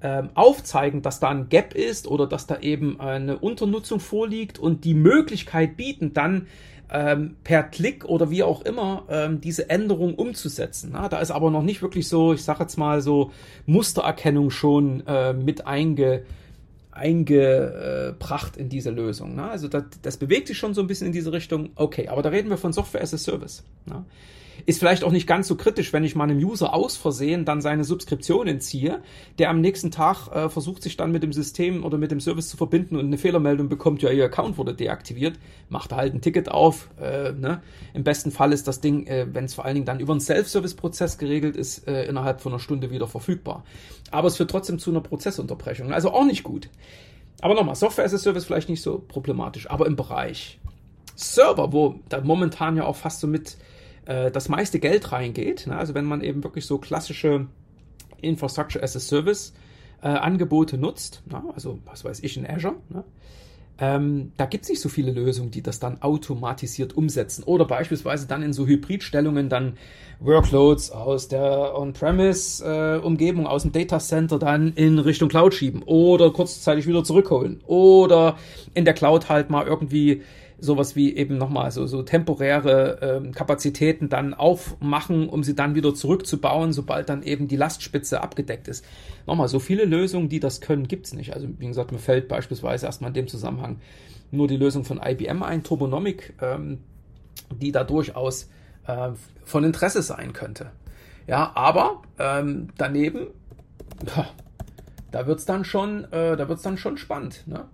ähm, 0.00 0.30
aufzeigen, 0.34 1.02
dass 1.02 1.18
da 1.18 1.30
ein 1.30 1.48
Gap 1.48 1.74
ist 1.74 2.06
oder 2.06 2.28
dass 2.28 2.46
da 2.46 2.60
eben 2.60 3.00
eine 3.00 3.38
Unternutzung 3.38 3.98
vorliegt 3.98 4.58
und 4.58 4.84
die 4.84 4.94
Möglichkeit 4.94 5.76
bieten, 5.76 6.12
dann 6.12 6.46
ähm, 6.90 7.36
per 7.42 7.64
Klick 7.64 8.04
oder 8.04 8.30
wie 8.30 8.44
auch 8.44 8.62
immer 8.62 9.04
ähm, 9.10 9.40
diese 9.40 9.68
Änderung 9.68 10.14
umzusetzen. 10.14 10.90
Na, 10.92 11.08
da 11.08 11.18
ist 11.18 11.32
aber 11.32 11.50
noch 11.50 11.62
nicht 11.62 11.82
wirklich 11.82 12.08
so, 12.08 12.32
ich 12.32 12.44
sage 12.44 12.62
jetzt 12.62 12.78
mal 12.78 13.00
so 13.02 13.32
Mustererkennung 13.66 14.50
schon 14.50 15.04
äh, 15.06 15.32
mit 15.32 15.66
einge 15.66 16.22
eingebracht 16.98 18.56
in 18.56 18.68
diese 18.68 18.90
Lösung. 18.90 19.36
Ne? 19.36 19.48
Also 19.48 19.68
das, 19.68 19.84
das, 20.02 20.16
bewegt 20.16 20.48
sich 20.48 20.58
schon 20.58 20.74
so 20.74 20.80
ein 20.80 20.86
bisschen 20.86 21.06
in 21.06 21.12
diese 21.12 21.32
Richtung. 21.32 21.70
Okay, 21.74 22.08
aber 22.08 22.22
da 22.22 22.28
reden 22.28 22.50
wir 22.50 22.58
von 22.58 22.72
Software 22.72 23.02
as 23.02 23.14
a 23.14 23.18
Service. 23.18 23.64
Ne? 23.86 24.04
Ist 24.66 24.78
vielleicht 24.78 25.04
auch 25.04 25.12
nicht 25.12 25.26
ganz 25.26 25.48
so 25.48 25.56
kritisch, 25.56 25.92
wenn 25.92 26.04
ich 26.04 26.14
meinem 26.14 26.38
User 26.38 26.74
aus 26.74 26.96
Versehen 26.96 27.44
dann 27.44 27.60
seine 27.60 27.84
Subskription 27.84 28.46
entziehe, 28.46 29.02
der 29.38 29.50
am 29.50 29.60
nächsten 29.60 29.90
Tag 29.90 30.28
äh, 30.28 30.48
versucht 30.48 30.82
sich 30.82 30.96
dann 30.96 31.12
mit 31.12 31.22
dem 31.22 31.32
System 31.32 31.84
oder 31.84 31.98
mit 31.98 32.10
dem 32.10 32.20
Service 32.20 32.48
zu 32.48 32.56
verbinden 32.56 32.96
und 32.96 33.06
eine 33.06 33.18
Fehlermeldung 33.18 33.68
bekommt, 33.68 34.02
ja, 34.02 34.10
ihr 34.10 34.24
Account 34.24 34.58
wurde 34.58 34.74
deaktiviert, 34.74 35.38
macht 35.68 35.92
halt 35.92 36.14
ein 36.14 36.20
Ticket 36.20 36.50
auf. 36.50 36.90
Äh, 37.00 37.32
ne? 37.32 37.62
Im 37.94 38.04
besten 38.04 38.30
Fall 38.30 38.52
ist 38.52 38.68
das 38.68 38.80
Ding, 38.80 39.06
äh, 39.06 39.26
wenn 39.32 39.44
es 39.44 39.54
vor 39.54 39.64
allen 39.64 39.74
Dingen 39.74 39.86
dann 39.86 40.00
über 40.00 40.12
einen 40.12 40.20
Self-Service-Prozess 40.20 41.18
geregelt 41.18 41.56
ist, 41.56 41.86
äh, 41.88 42.04
innerhalb 42.04 42.40
von 42.40 42.52
einer 42.52 42.60
Stunde 42.60 42.90
wieder 42.90 43.06
verfügbar. 43.06 43.64
Aber 44.10 44.28
es 44.28 44.36
führt 44.36 44.50
trotzdem 44.50 44.78
zu 44.78 44.90
einer 44.90 45.00
Prozessunterbrechung. 45.00 45.92
Also 45.92 46.12
auch 46.12 46.24
nicht 46.24 46.42
gut. 46.42 46.68
Aber 47.40 47.54
nochmal, 47.54 47.76
Software 47.76 48.04
as 48.04 48.14
a 48.14 48.18
Service 48.18 48.44
vielleicht 48.44 48.68
nicht 48.68 48.82
so 48.82 48.98
problematisch, 49.06 49.70
aber 49.70 49.86
im 49.86 49.96
Bereich 49.96 50.58
Server, 51.14 51.72
wo 51.72 51.96
da 52.08 52.20
momentan 52.20 52.76
ja 52.76 52.84
auch 52.84 52.96
fast 52.96 53.20
so 53.20 53.26
mit 53.26 53.56
äh, 54.08 54.30
das 54.30 54.48
meiste 54.48 54.80
Geld 54.80 55.12
reingeht. 55.12 55.66
Ne? 55.66 55.76
Also 55.76 55.94
wenn 55.94 56.06
man 56.06 56.22
eben 56.22 56.42
wirklich 56.42 56.66
so 56.66 56.78
klassische 56.78 57.46
Infrastructure 58.20 58.82
as 58.82 58.96
a 58.96 59.00
Service 59.00 59.52
äh, 60.02 60.08
Angebote 60.08 60.78
nutzt, 60.78 61.22
ne? 61.30 61.42
also 61.54 61.78
was 61.84 62.04
weiß 62.04 62.20
ich 62.24 62.36
in 62.36 62.48
Azure, 62.48 62.76
ne? 62.88 63.04
ähm, 63.80 64.32
da 64.36 64.46
gibt 64.46 64.64
es 64.64 64.70
nicht 64.70 64.80
so 64.80 64.88
viele 64.88 65.12
Lösungen, 65.12 65.50
die 65.50 65.62
das 65.62 65.78
dann 65.78 66.02
automatisiert 66.02 66.96
umsetzen. 66.96 67.44
Oder 67.44 67.64
beispielsweise 67.64 68.26
dann 68.26 68.42
in 68.42 68.52
so 68.52 68.66
Hybridstellungen 68.66 69.48
dann 69.48 69.74
Workloads 70.20 70.90
aus 70.90 71.28
der 71.28 71.78
On-Premise-Umgebung, 71.78 73.44
äh, 73.44 73.48
aus 73.48 73.62
dem 73.62 73.72
Data 73.72 74.00
Center 74.00 74.38
dann 74.38 74.72
in 74.72 74.98
Richtung 74.98 75.28
Cloud 75.28 75.54
schieben 75.54 75.82
oder 75.84 76.32
kurzzeitig 76.32 76.88
wieder 76.88 77.04
zurückholen. 77.04 77.60
Oder 77.66 78.36
in 78.74 78.84
der 78.84 78.94
Cloud 78.94 79.28
halt 79.28 79.50
mal 79.50 79.66
irgendwie 79.66 80.22
sowas 80.60 80.96
wie 80.96 81.14
eben 81.16 81.38
nochmal 81.38 81.70
so, 81.70 81.86
so 81.86 82.02
temporäre 82.02 82.98
ähm, 83.00 83.32
Kapazitäten 83.32 84.08
dann 84.08 84.34
aufmachen, 84.34 85.28
um 85.28 85.44
sie 85.44 85.54
dann 85.54 85.74
wieder 85.74 85.94
zurückzubauen, 85.94 86.72
sobald 86.72 87.08
dann 87.08 87.22
eben 87.22 87.48
die 87.48 87.56
Lastspitze 87.56 88.20
abgedeckt 88.20 88.66
ist. 88.66 88.84
Nochmal, 89.26 89.48
so 89.48 89.60
viele 89.60 89.84
Lösungen, 89.84 90.28
die 90.28 90.40
das 90.40 90.60
können, 90.60 90.88
gibt's 90.88 91.12
nicht. 91.12 91.34
Also 91.34 91.48
wie 91.58 91.66
gesagt, 91.68 91.92
mir 91.92 91.98
fällt 91.98 92.28
beispielsweise 92.28 92.86
erstmal 92.86 93.10
in 93.10 93.14
dem 93.14 93.28
Zusammenhang 93.28 93.76
nur 94.30 94.48
die 94.48 94.56
Lösung 94.56 94.84
von 94.84 95.00
IBM 95.02 95.42
ein, 95.42 95.62
Turbonomic, 95.62 96.34
ähm, 96.42 96.78
die 97.50 97.72
da 97.72 97.84
durchaus 97.84 98.50
äh, 98.86 99.10
von 99.44 99.64
Interesse 99.64 100.02
sein 100.02 100.32
könnte. 100.32 100.72
Ja, 101.26 101.52
aber 101.54 102.02
ähm, 102.18 102.68
daneben, 102.76 103.28
da 105.12 105.26
wird's 105.26 105.44
dann 105.44 105.64
schon, 105.64 106.04
äh, 106.12 106.36
da 106.36 106.48
wird's 106.48 106.62
dann 106.62 106.78
schon 106.78 106.96
spannend. 106.96 107.44
Ne? 107.46 107.66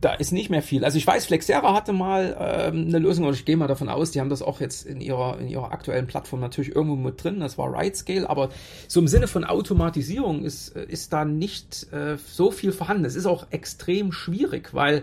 Da 0.00 0.12
ist 0.14 0.32
nicht 0.32 0.50
mehr 0.50 0.62
viel. 0.62 0.84
Also 0.84 0.98
ich 0.98 1.06
weiß, 1.06 1.26
Flexera 1.26 1.74
hatte 1.74 1.92
mal 1.92 2.36
ähm, 2.38 2.86
eine 2.88 2.98
Lösung, 2.98 3.24
und 3.24 3.34
ich 3.34 3.44
gehe 3.44 3.56
mal 3.56 3.66
davon 3.66 3.88
aus, 3.88 4.10
die 4.10 4.20
haben 4.20 4.28
das 4.28 4.42
auch 4.42 4.60
jetzt 4.60 4.86
in 4.86 5.00
ihrer, 5.00 5.38
in 5.40 5.48
ihrer 5.48 5.72
aktuellen 5.72 6.06
Plattform 6.06 6.40
natürlich 6.40 6.74
irgendwo 6.74 6.96
mit 6.96 7.22
drin. 7.22 7.40
Das 7.40 7.58
war 7.58 7.72
RightScale, 7.72 8.28
aber 8.28 8.50
so 8.86 9.00
im 9.00 9.08
Sinne 9.08 9.26
von 9.26 9.44
Automatisierung 9.44 10.44
ist, 10.44 10.76
äh, 10.76 10.84
ist 10.84 11.12
da 11.12 11.24
nicht 11.24 11.92
äh, 11.92 12.16
so 12.18 12.50
viel 12.50 12.72
vorhanden. 12.72 13.06
Es 13.06 13.16
ist 13.16 13.26
auch 13.26 13.46
extrem 13.50 14.12
schwierig, 14.12 14.74
weil 14.74 15.02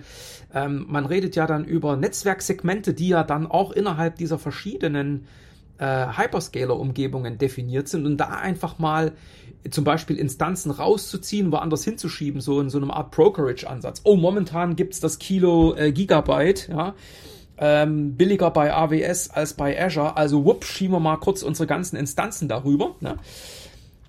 ähm, 0.53 0.85
man 0.87 1.05
redet 1.05 1.35
ja 1.35 1.47
dann 1.47 1.65
über 1.65 1.97
Netzwerksegmente, 1.97 2.93
die 2.93 3.09
ja 3.09 3.23
dann 3.23 3.47
auch 3.47 3.71
innerhalb 3.71 4.15
dieser 4.17 4.37
verschiedenen 4.37 5.27
äh, 5.77 5.85
Hyperscaler-Umgebungen 5.85 7.37
definiert 7.37 7.87
sind 7.87 8.05
und 8.05 8.17
da 8.17 8.29
einfach 8.29 8.79
mal 8.79 9.13
zum 9.69 9.83
Beispiel 9.83 10.17
Instanzen 10.17 10.71
rauszuziehen, 10.71 11.51
woanders 11.51 11.83
hinzuschieben, 11.83 12.41
so 12.41 12.59
in 12.61 12.69
so 12.69 12.77
einem 12.77 12.91
Art 12.91 13.11
Brokerage-Ansatz. 13.11 14.01
Oh, 14.03 14.15
momentan 14.15 14.75
gibt's 14.75 14.99
das 14.99 15.19
Kilo 15.19 15.75
äh, 15.75 15.91
Gigabyte, 15.91 16.69
ja, 16.69 16.95
ähm, 17.57 18.15
billiger 18.15 18.51
bei 18.51 18.73
AWS 18.73 19.29
als 19.29 19.53
bei 19.53 19.81
Azure, 19.81 20.17
also 20.17 20.45
whoop, 20.45 20.65
schieben 20.65 20.95
wir 20.95 20.99
mal 20.99 21.17
kurz 21.17 21.41
unsere 21.41 21.67
ganzen 21.67 21.95
Instanzen 21.95 22.47
darüber. 22.47 22.95
Ne? 22.99 23.17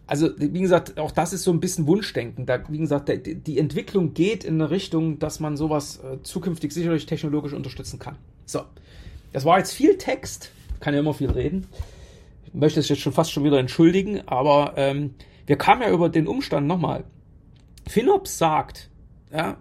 Also, 0.09 0.31
wie 0.39 0.61
gesagt, 0.61 0.99
auch 0.99 1.11
das 1.11 1.33
ist 1.33 1.43
so 1.43 1.51
ein 1.51 1.59
bisschen 1.59 1.87
Wunschdenken. 1.87 2.47
Da, 2.47 2.61
wie 2.69 2.79
gesagt, 2.79 3.09
der, 3.09 3.17
die 3.19 3.59
Entwicklung 3.59 4.15
geht 4.15 4.45
in 4.45 4.55
eine 4.55 4.71
Richtung, 4.71 5.19
dass 5.19 5.41
man 5.41 5.57
sowas 5.57 5.99
äh, 5.99 6.23
zukünftig 6.23 6.73
sicherlich 6.73 7.07
technologisch 7.07 7.53
unterstützen 7.53 7.99
kann. 7.99 8.17
So, 8.45 8.63
das 9.33 9.45
war 9.45 9.59
jetzt 9.59 9.73
viel 9.73 9.99
Text, 9.99 10.53
kann 10.79 10.95
ja 10.95 11.01
immer 11.01 11.15
viel 11.15 11.31
reden. 11.31 11.67
Ich 12.47 12.55
möchte 12.55 12.81
es 12.81 12.89
jetzt 12.89 13.03
schon 13.03 13.13
fast 13.13 13.33
schon 13.33 13.45
wieder 13.45 13.59
entschuldigen, 13.59 14.23
aber 14.27 14.75
ähm, 14.77 15.15
wir 15.47 15.57
kamen 15.57 15.83
ja 15.83 15.91
über 15.91 16.09
den 16.09 16.27
Umstand 16.27 16.67
nochmal. 16.67 17.05
FinOps 17.89 18.39
sagt, 18.39 18.91
ja, 19.33 19.57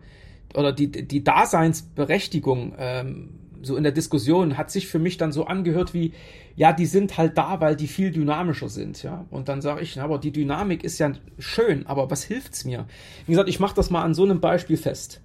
oder 0.54 0.72
die, 0.72 0.90
die 0.90 1.24
Daseinsberechtigung 1.24 2.74
ähm, 2.78 3.40
so 3.62 3.76
in 3.76 3.84
der 3.84 3.92
Diskussion 3.92 4.58
hat 4.58 4.72
sich 4.72 4.88
für 4.88 5.00
mich 5.00 5.18
dann 5.18 5.32
so 5.32 5.46
angehört 5.46 5.94
wie, 5.94 6.14
ja, 6.56 6.72
die 6.72 6.86
sind 6.86 7.18
halt 7.18 7.38
da, 7.38 7.60
weil 7.60 7.76
die 7.76 7.88
viel 7.88 8.12
dynamischer 8.12 8.70
sind, 8.70 9.02
ja. 9.04 9.26
Und 9.32 9.50
dann 9.50 9.62
sage 9.62 9.82
ich, 9.82 10.00
aber 10.00 10.20
die 10.20 10.32
Dynamik 10.32 10.84
ist 10.84 11.00
ja 11.00 11.12
schön, 11.40 11.86
aber 11.88 12.10
was 12.10 12.24
hilft's 12.24 12.64
mir? 12.64 12.86
Wie 13.26 13.32
gesagt, 13.32 13.50
ich 13.50 13.60
mache 13.60 13.76
das 13.76 13.90
mal 13.90 14.04
an 14.04 14.14
so 14.14 14.24
einem 14.24 14.40
Beispiel 14.40 14.78
fest. 14.78 15.22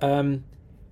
Ähm, 0.00 0.42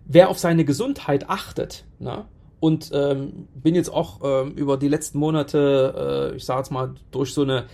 wer 0.04 0.28
auf 0.28 0.38
seine 0.38 0.64
Gesundheit 0.64 1.28
achtet, 1.28 1.84
ne? 1.98 2.26
und 2.60 2.90
ähm, 2.92 3.48
bin 3.54 3.74
jetzt 3.74 3.88
auch 3.88 4.20
ähm, 4.22 4.52
über 4.52 4.76
die 4.76 4.88
letzten 4.88 5.18
Monate, 5.18 6.32
äh, 6.32 6.36
ich 6.36 6.44
sage 6.44 6.60
jetzt 6.60 6.70
mal, 6.70 6.94
durch 7.10 7.32
so 7.32 7.42
eine 7.42 7.64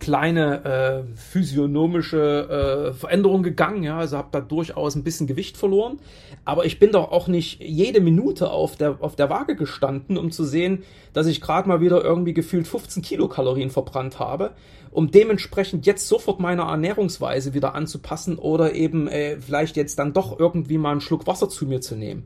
kleine 0.00 0.64
äh, 0.64 1.16
physiognomische 1.16 2.90
äh, 2.90 2.92
Veränderung 2.92 3.42
gegangen. 3.42 3.82
Ja, 3.82 3.98
also 3.98 4.18
habe 4.18 4.28
da 4.32 4.40
durchaus 4.40 4.94
ein 4.94 5.04
bisschen 5.04 5.26
Gewicht 5.26 5.56
verloren. 5.56 5.98
Aber 6.44 6.66
ich 6.66 6.78
bin 6.78 6.92
doch 6.92 7.10
auch 7.10 7.28
nicht 7.28 7.60
jede 7.60 8.00
Minute 8.00 8.50
auf 8.50 8.76
der, 8.76 8.98
auf 9.00 9.16
der 9.16 9.30
Waage 9.30 9.56
gestanden, 9.56 10.18
um 10.18 10.30
zu 10.30 10.44
sehen, 10.44 10.82
dass 11.12 11.26
ich 11.26 11.40
gerade 11.40 11.68
mal 11.68 11.80
wieder 11.80 12.04
irgendwie 12.04 12.34
gefühlt 12.34 12.66
15 12.66 13.02
Kilokalorien 13.02 13.70
verbrannt 13.70 14.18
habe, 14.18 14.52
um 14.90 15.10
dementsprechend 15.10 15.86
jetzt 15.86 16.06
sofort 16.06 16.40
meine 16.40 16.62
Ernährungsweise 16.62 17.54
wieder 17.54 17.74
anzupassen 17.74 18.36
oder 18.36 18.74
eben 18.74 19.08
äh, 19.08 19.38
vielleicht 19.38 19.76
jetzt 19.76 19.98
dann 19.98 20.12
doch 20.12 20.38
irgendwie 20.38 20.78
mal 20.78 20.92
einen 20.92 21.00
Schluck 21.00 21.26
Wasser 21.26 21.48
zu 21.48 21.66
mir 21.66 21.80
zu 21.80 21.96
nehmen. 21.96 22.24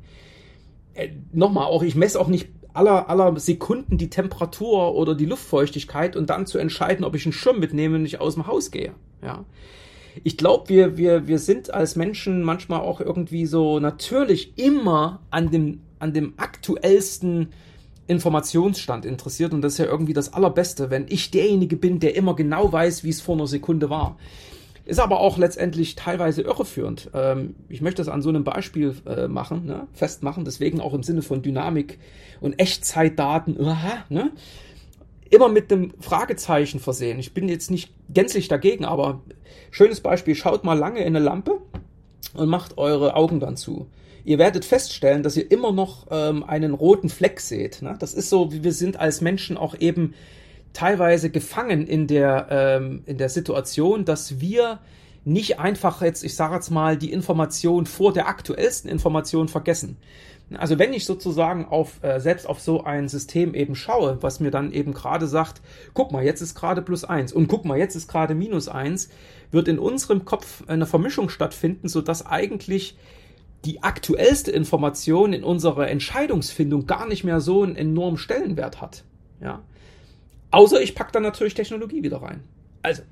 Äh, 0.95 1.11
Nochmal, 1.33 1.67
auch 1.67 1.83
ich 1.83 1.95
messe 1.95 2.19
auch 2.19 2.29
nicht 2.29 2.49
aller, 2.79 3.11
aller 3.11 3.39
Sekunden 3.39 3.99
die 3.99 4.09
Temperatur 4.09 4.95
oder 4.95 5.15
die 5.15 5.27
Luftfeuchtigkeit 5.27 6.17
und 6.17 6.31
dann 6.31 6.47
zu 6.47 6.59
entscheiden, 6.59 7.05
ob 7.05 7.15
ich 7.15 7.27
einen 7.27 7.33
Schirm 7.33 7.59
mitnehme 7.59 7.97
und 7.97 8.03
nicht 8.03 8.21
aus 8.21 8.35
dem 8.35 8.47
Haus 8.47 8.71
gehe. 8.71 8.93
Ja. 9.23 9.45
Ich 10.25 10.37
glaube, 10.37 10.69
wir, 10.69 10.97
wir, 10.97 11.27
wir 11.27 11.39
sind 11.39 11.73
als 11.73 11.97
Menschen 11.97 12.43
manchmal 12.43 12.81
auch 12.81 13.01
irgendwie 13.01 13.47
so 13.47 13.81
natürlich 13.81 14.57
immer 14.57 15.21
an 15.31 15.51
dem, 15.51 15.81
an 15.99 16.13
dem 16.13 16.35
aktuellsten 16.37 17.49
Informationsstand 18.07 19.05
interessiert 19.05 19.53
und 19.53 19.61
das 19.61 19.75
ist 19.75 19.79
ja 19.79 19.85
irgendwie 19.85 20.15
das 20.15 20.33
Allerbeste, 20.33 20.91
wenn 20.91 21.07
ich 21.09 21.31
derjenige 21.31 21.77
bin, 21.77 22.01
der 22.01 22.17
immer 22.17 22.35
genau 22.35 22.73
weiß, 22.73 23.05
wie 23.05 23.11
es 23.11 23.21
vor 23.21 23.35
einer 23.35 23.47
Sekunde 23.47 23.91
war. 23.91 24.17
Ist 24.89 25.01
aber 25.01 25.21
auch 25.21 25.37
letztendlich 25.37 25.97
teilweise 25.97 26.41
irreführend. 26.41 27.11
Ähm, 27.13 27.57
ich 27.69 27.83
möchte 27.83 28.01
das 28.01 28.09
an 28.09 28.23
so 28.23 28.31
einem 28.31 28.43
Beispiel 28.43 28.97
äh, 29.05 29.29
machen, 29.29 29.67
ne? 29.67 29.87
festmachen, 29.93 30.47
deswegen 30.47 30.81
auch 30.81 30.95
im 30.95 31.03
Sinne 31.03 31.21
von 31.21 31.43
Dynamik 31.43 31.99
und 32.41 32.59
Echtzeitdaten, 32.59 33.63
aha, 33.63 34.07
ne? 34.09 34.31
immer 35.29 35.51
mit 35.51 35.71
einem 35.71 35.93
Fragezeichen 36.01 36.81
versehen. 36.81 37.19
Ich 37.19 37.35
bin 37.35 37.51
jetzt 37.51 37.71
nicht 37.71 37.93
gänzlich 38.09 38.49
dagegen, 38.49 38.87
aber 38.87 39.21
schönes 39.71 40.01
Beispiel, 40.01 40.35
schaut 40.35 40.65
mal 40.65 40.79
lange 40.79 41.01
in 41.01 41.15
eine 41.15 41.19
Lampe 41.19 41.61
und 42.33 42.49
macht 42.49 42.79
eure 42.79 43.15
Augen 43.15 43.41
dann 43.41 43.59
zu. 43.59 43.89
Ihr 44.25 44.39
werdet 44.39 44.65
feststellen, 44.65 45.23
dass 45.23 45.37
ihr 45.37 45.51
immer 45.51 45.71
noch 45.71 46.07
ähm, 46.11 46.43
einen 46.45 46.73
roten 46.73 47.11
Fleck 47.11 47.41
seht. 47.41 47.83
Ne? 47.83 47.95
Das 47.99 48.15
ist 48.15 48.31
so, 48.31 48.53
wie 48.53 48.65
wir 48.65 48.73
sind 48.73 48.99
als 48.99 49.21
Menschen 49.21 49.59
auch 49.59 49.79
eben 49.79 50.15
teilweise 50.73 51.31
gefangen 51.31 51.87
in 51.87 52.07
der, 52.07 52.47
ähm, 52.51 53.03
in 53.07 53.19
der 53.19 53.29
Situation, 53.29 54.05
dass 54.05 54.41
wir 54.41 54.81
nicht 55.25 55.59
einfach 55.59 56.01
jetzt, 56.03 56.25
ich 56.25 56.35
sage 56.35 56.55
jetzt 56.55 56.71
mal, 56.71 56.97
die 56.97 57.13
Information 57.13 57.87
vor 57.87 58.13
der 58.13 58.29
aktuellsten 58.29 58.91
Information 58.91 59.49
vergessen. 59.49 59.99
Also 60.57 60.79
wenn 60.79 60.95
ich 60.95 61.05
sozusagen 61.05 61.67
auf 61.67 62.03
äh, 62.03 62.21
selbst 62.21 62.49
auf 62.49 62.61
so 62.61 62.85
ein 62.85 63.09
System 63.09 63.55
eben 63.55 63.75
schaue, 63.75 64.23
was 64.23 64.41
mir 64.41 64.51
dann 64.51 64.73
eben 64.73 64.95
gerade 64.95 65.27
sagt, 65.27 65.61
guck 65.93 66.11
mal, 66.11 66.25
jetzt 66.25 66.41
ist 66.41 66.55
gerade 66.55 66.81
plus 66.81 67.05
eins 67.05 67.33
und 67.33 67.49
guck 67.49 67.67
mal, 67.67 67.77
jetzt 67.77 67.97
ist 67.97 68.09
gerade 68.09 68.35
minus 68.35 68.69
eins, 68.69 69.11
wird 69.51 69.69
in 69.69 69.79
unserem 69.79 70.25
Kopf 70.25 70.65
eine 70.67 70.87
Vermischung 70.87 71.29
stattfinden, 71.29 71.89
so 71.89 72.01
dass 72.01 72.25
eigentlich 72.25 72.97
die 73.65 73.83
aktuellste 73.83 74.51
Information 74.51 75.35
in 75.35 75.45
unserer 75.45 75.89
Entscheidungsfindung 75.89 76.87
gar 76.87 77.07
nicht 77.07 77.25
mehr 77.25 77.41
so 77.41 77.63
einen 77.63 77.77
enormen 77.77 78.17
Stellenwert 78.17 78.81
hat. 78.81 79.05
Ja. 79.43 79.63
Außer 80.51 80.81
ich 80.81 80.95
packe 80.95 81.13
dann 81.13 81.23
natürlich 81.23 81.55
Technologie 81.55 82.03
wieder 82.03 82.23
rein. 82.23 82.43
Also, 82.83 83.03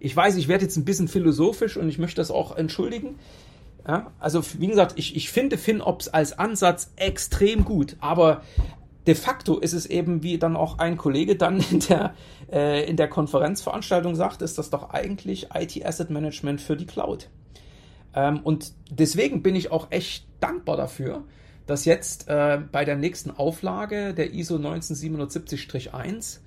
ich 0.00 0.14
weiß, 0.14 0.36
ich 0.36 0.48
werde 0.48 0.64
jetzt 0.64 0.76
ein 0.76 0.84
bisschen 0.84 1.08
philosophisch 1.08 1.76
und 1.76 1.88
ich 1.88 1.98
möchte 1.98 2.20
das 2.20 2.30
auch 2.30 2.56
entschuldigen. 2.56 3.18
Ja, 3.86 4.12
also, 4.18 4.42
wie 4.58 4.66
gesagt, 4.66 4.94
ich, 4.96 5.16
ich 5.16 5.30
finde 5.30 5.56
FinOps 5.56 6.08
als 6.08 6.38
Ansatz 6.38 6.92
extrem 6.96 7.64
gut, 7.64 7.96
aber 8.00 8.42
de 9.06 9.14
facto 9.14 9.58
ist 9.58 9.72
es 9.72 9.86
eben, 9.86 10.22
wie 10.22 10.38
dann 10.38 10.56
auch 10.56 10.78
ein 10.78 10.98
Kollege 10.98 11.36
dann 11.36 11.64
in 11.70 11.80
der, 11.80 12.14
äh, 12.52 12.88
in 12.88 12.96
der 12.96 13.08
Konferenzveranstaltung 13.08 14.14
sagt, 14.14 14.42
ist 14.42 14.58
das 14.58 14.70
doch 14.70 14.90
eigentlich 14.90 15.48
IT 15.54 15.84
Asset 15.84 16.10
Management 16.10 16.60
für 16.60 16.76
die 16.76 16.86
Cloud. 16.86 17.30
Ähm, 18.14 18.40
und 18.44 18.72
deswegen 18.90 19.42
bin 19.42 19.56
ich 19.56 19.72
auch 19.72 19.86
echt 19.90 20.26
dankbar 20.40 20.76
dafür, 20.76 21.24
dass 21.66 21.86
jetzt 21.86 22.28
äh, 22.28 22.60
bei 22.70 22.84
der 22.84 22.96
nächsten 22.96 23.30
Auflage 23.30 24.12
der 24.12 24.34
ISO 24.34 24.56
19770-1 24.56 26.40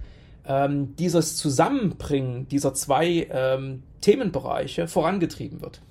ähm, 0.46 0.96
dieses 0.96 1.38
Zusammenbringen 1.38 2.48
dieser 2.48 2.74
zwei 2.74 3.28
ähm, 3.30 3.84
Themenbereiche 4.02 4.88
vorangetrieben 4.88 5.62
wird. 5.62 5.82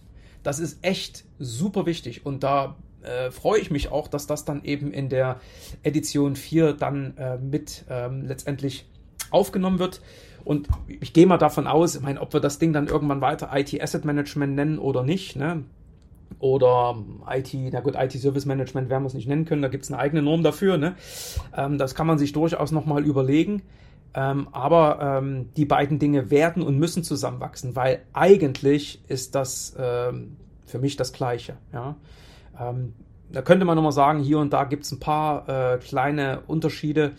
Das 0.43 0.59
ist 0.59 0.79
echt 0.83 1.25
super 1.39 1.87
wichtig 1.87 2.27
und 2.27 2.43
da 2.43 2.77
äh, 3.03 3.31
freue 3.31 3.61
ich 3.61 3.71
mich 3.71 3.91
auch, 3.91 4.09
dass 4.09 4.27
das 4.27 4.45
dann 4.45 4.65
eben 4.65 4.93
in 4.93 5.09
der 5.09 5.41
Edition 5.83 6.37
4 6.37 6.75
dann 6.75 7.17
äh, 7.17 7.39
mit 7.39 7.85
ähm, 7.89 8.27
letztendlich 8.27 8.87
aufgenommen 9.31 9.79
wird. 9.79 10.01
Und 10.45 10.69
ich 10.87 11.13
gehe 11.13 11.27
mal 11.27 11.39
davon 11.39 11.67
aus, 11.67 11.95
ich 11.95 12.03
meine, 12.03 12.21
ob 12.21 12.33
wir 12.33 12.41
das 12.41 12.59
Ding 12.59 12.73
dann 12.73 12.89
irgendwann 12.89 13.21
weiter 13.21 13.51
IT 13.53 13.81
Asset 13.81 14.05
Management 14.05 14.55
nennen 14.55 14.79
oder 14.79 15.03
nicht, 15.03 15.37
ne? 15.37 15.65
Oder 16.39 16.97
IT, 17.29 17.55
na 17.73 17.81
gut, 17.81 17.95
IT 17.99 18.13
Service 18.13 18.47
Management 18.47 18.89
werden 18.89 19.03
wir 19.03 19.09
es 19.09 19.15
nicht 19.15 19.29
nennen 19.29 19.45
können, 19.45 19.63
da 19.63 19.69
gibt 19.69 19.85
es 19.85 19.91
eine 19.91 20.01
eigene 20.01 20.23
Norm 20.23 20.43
dafür, 20.43 20.79
ne? 20.79 20.95
Ähm, 21.55 21.77
das 21.77 21.95
kann 21.95 22.07
man 22.07 22.19
sich 22.19 22.33
durchaus 22.33 22.73
nochmal 22.73 23.05
überlegen. 23.05 23.63
Ähm, 24.13 24.49
aber 24.53 24.99
ähm, 25.01 25.51
die 25.57 25.65
beiden 25.65 25.99
Dinge 25.99 26.31
werden 26.31 26.63
und 26.63 26.79
müssen 26.79 27.05
zusammenwachsen, 27.05 27.77
weil 27.77 28.03
eigentlich 28.13 29.03
ist 29.09 29.35
das 29.35 29.75
ähm, 29.79 30.37
für 30.67 30.79
mich 30.79 30.97
das 30.97 31.13
Gleiche. 31.13 31.57
Ja? 31.73 31.97
Ähm, 32.59 32.95
da 33.31 33.43
könnte 33.43 33.65
man 33.65 33.77
nochmal 33.77 33.93
sagen, 33.93 34.21
hier 34.21 34.39
und 34.39 34.53
da 34.53 34.65
gibt 34.65 34.85
es 34.85 34.93
ein 34.93 34.99
paar 34.99 35.49
äh, 35.49 35.79
kleine 35.79 36.43
Unterschiede. 36.47 37.13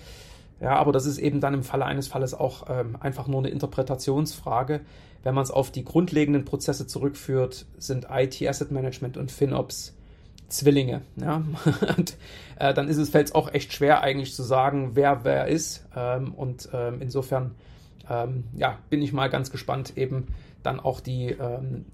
Ja, 0.60 0.76
aber 0.76 0.92
das 0.92 1.06
ist 1.06 1.18
eben 1.18 1.40
dann 1.40 1.54
im 1.54 1.64
Falle 1.64 1.86
eines 1.86 2.08
Falles 2.08 2.34
auch 2.34 2.66
ähm, 2.70 2.98
einfach 3.00 3.28
nur 3.28 3.40
eine 3.40 3.50
Interpretationsfrage. 3.50 4.82
Wenn 5.24 5.34
man 5.34 5.44
es 5.44 5.52
auf 5.52 5.72
die 5.72 5.86
grundlegenden 5.86 6.46
Prozesse 6.46 6.88
zurückführt, 6.88 7.66
sind 7.78 8.08
IT 8.12 8.42
Asset 8.48 8.72
Management 8.72 9.18
und 9.18 9.32
FinOps 9.32 9.96
Zwillinge. 10.52 11.02
Ja? 11.16 11.44
und 11.98 12.18
äh, 12.60 12.74
dann 12.74 12.88
ist 12.88 12.98
es 12.98 13.10
fällt 13.10 13.34
auch 13.36 13.54
echt 13.54 13.74
schwer 13.74 14.02
eigentlich 14.02 14.34
zu 14.34 14.44
sagen, 14.44 14.92
wer 14.94 15.24
wer 15.24 15.48
ist. 15.48 15.86
Ähm, 15.96 16.34
und 16.34 16.70
ähm, 16.74 17.02
insofern 17.02 17.52
ähm, 18.10 18.46
ja, 18.56 18.78
bin 18.90 19.02
ich 19.02 19.14
mal 19.14 19.30
ganz 19.30 19.52
gespannt, 19.52 19.98
eben 19.98 20.28
dann 20.64 20.80
auch 20.80 21.00
die 21.00 21.28
ähm, 21.28 21.86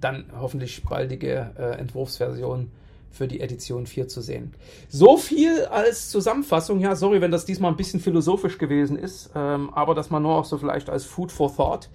dann 0.00 0.26
hoffentlich 0.38 0.82
baldige 0.84 1.52
äh, 1.58 1.78
Entwurfsversion 1.78 2.70
für 3.10 3.28
die 3.28 3.40
Edition 3.40 3.86
4 3.86 4.08
zu 4.08 4.20
sehen. 4.20 4.52
So 4.88 5.16
viel 5.16 5.66
als 5.66 6.10
Zusammenfassung. 6.10 6.80
Ja, 6.80 6.96
sorry, 6.96 7.20
wenn 7.20 7.30
das 7.30 7.44
diesmal 7.44 7.70
ein 7.70 7.76
bisschen 7.76 8.00
philosophisch 8.00 8.58
gewesen 8.58 8.98
ist, 8.98 9.30
ähm, 9.34 9.70
aber 9.72 9.94
das 9.94 10.10
mal 10.10 10.20
nur 10.20 10.34
auch 10.34 10.44
so 10.44 10.58
vielleicht 10.58 10.90
als 10.90 11.04
Food 11.04 11.30
for 11.30 11.54
Thought. 11.54 11.88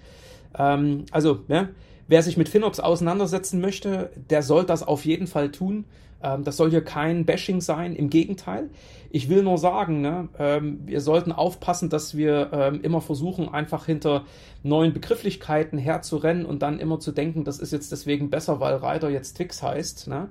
Ähm, 0.58 1.04
also, 1.10 1.40
ja, 1.48 1.68
wer 2.08 2.22
sich 2.22 2.36
mit 2.36 2.48
FinOps 2.48 2.80
auseinandersetzen 2.80 3.60
möchte, 3.60 4.10
der 4.30 4.42
soll 4.42 4.64
das 4.64 4.82
auf 4.82 5.04
jeden 5.04 5.26
Fall 5.26 5.52
tun. 5.52 5.84
Ähm, 6.22 6.44
das 6.44 6.56
soll 6.56 6.70
hier 6.70 6.82
kein 6.82 7.24
Bashing 7.24 7.60
sein, 7.60 7.94
im 7.94 8.10
Gegenteil. 8.10 8.70
Ich 9.10 9.28
will 9.28 9.42
nur 9.42 9.58
sagen, 9.58 10.00
ne, 10.00 10.28
ähm, 10.38 10.80
wir 10.84 11.00
sollten 11.00 11.32
aufpassen, 11.32 11.88
dass 11.90 12.16
wir 12.16 12.50
ähm, 12.52 12.80
immer 12.82 13.00
versuchen, 13.00 13.48
einfach 13.48 13.86
hinter 13.86 14.24
neuen 14.62 14.92
Begrifflichkeiten 14.92 15.78
herzurennen 15.78 16.44
und 16.44 16.62
dann 16.62 16.78
immer 16.78 17.00
zu 17.00 17.12
denken, 17.12 17.44
das 17.44 17.58
ist 17.58 17.72
jetzt 17.72 17.90
deswegen 17.92 18.30
besser, 18.30 18.60
weil 18.60 18.76
Rider 18.76 19.10
jetzt 19.10 19.36
Twix 19.36 19.62
heißt. 19.62 20.08
Ne? 20.08 20.28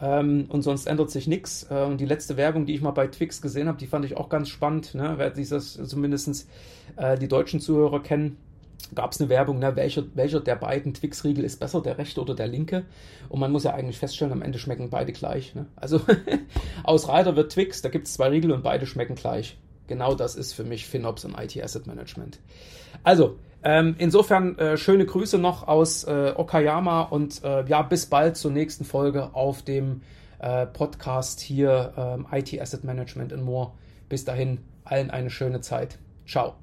Ähm, 0.00 0.46
und 0.48 0.62
sonst 0.62 0.86
ändert 0.86 1.10
sich 1.10 1.26
nichts. 1.26 1.66
Äh, 1.70 1.84
und 1.84 2.00
die 2.00 2.06
letzte 2.06 2.36
Werbung, 2.36 2.66
die 2.66 2.74
ich 2.74 2.82
mal 2.82 2.90
bei 2.90 3.06
Twix 3.06 3.40
gesehen 3.40 3.68
habe, 3.68 3.78
die 3.78 3.86
fand 3.86 4.04
ich 4.04 4.16
auch 4.16 4.28
ganz 4.28 4.48
spannend. 4.48 4.94
Ne? 4.94 5.14
Wer 5.16 5.30
dieses 5.30 5.74
zumindest 5.74 6.48
äh, 6.96 7.16
die 7.18 7.28
deutschen 7.28 7.60
Zuhörer 7.60 8.02
kennen, 8.02 8.36
gab 8.94 9.12
es 9.12 9.20
eine 9.20 9.28
Werbung, 9.28 9.58
ne, 9.58 9.76
welcher, 9.76 10.04
welcher 10.14 10.40
der 10.40 10.56
beiden 10.56 10.94
Twix-Riegel 10.94 11.44
ist 11.44 11.60
besser, 11.60 11.80
der 11.80 11.98
rechte 11.98 12.20
oder 12.20 12.34
der 12.34 12.46
linke? 12.46 12.84
Und 13.28 13.40
man 13.40 13.52
muss 13.52 13.64
ja 13.64 13.74
eigentlich 13.74 13.98
feststellen, 13.98 14.32
am 14.32 14.42
Ende 14.42 14.58
schmecken 14.58 14.90
beide 14.90 15.12
gleich. 15.12 15.54
Ne? 15.54 15.66
Also 15.76 16.00
aus 16.84 17.08
Reiter 17.08 17.36
wird 17.36 17.52
Twix, 17.52 17.82
da 17.82 17.88
gibt 17.88 18.06
es 18.06 18.14
zwei 18.14 18.28
Riegel 18.28 18.52
und 18.52 18.62
beide 18.62 18.86
schmecken 18.86 19.14
gleich. 19.14 19.56
Genau 19.86 20.14
das 20.14 20.36
ist 20.36 20.52
für 20.52 20.64
mich 20.64 20.86
FinOps 20.86 21.24
und 21.24 21.38
IT 21.38 21.62
Asset 21.62 21.86
Management. 21.86 22.38
Also, 23.02 23.36
ähm, 23.64 23.94
insofern 23.98 24.58
äh, 24.58 24.76
schöne 24.76 25.06
Grüße 25.06 25.38
noch 25.38 25.68
aus 25.68 26.04
äh, 26.04 26.32
Okayama 26.34 27.02
und 27.02 27.42
äh, 27.44 27.64
ja, 27.66 27.82
bis 27.82 28.06
bald 28.06 28.36
zur 28.36 28.50
nächsten 28.50 28.84
Folge 28.84 29.34
auf 29.34 29.62
dem 29.62 30.02
äh, 30.38 30.66
Podcast 30.66 31.40
hier 31.40 31.92
ähm, 31.96 32.26
IT 32.32 32.60
Asset 32.60 32.84
Management 32.84 33.32
in 33.32 33.42
More. 33.42 33.72
Bis 34.08 34.24
dahin, 34.24 34.58
allen 34.84 35.10
eine 35.10 35.30
schöne 35.30 35.60
Zeit. 35.60 35.98
Ciao. 36.26 36.61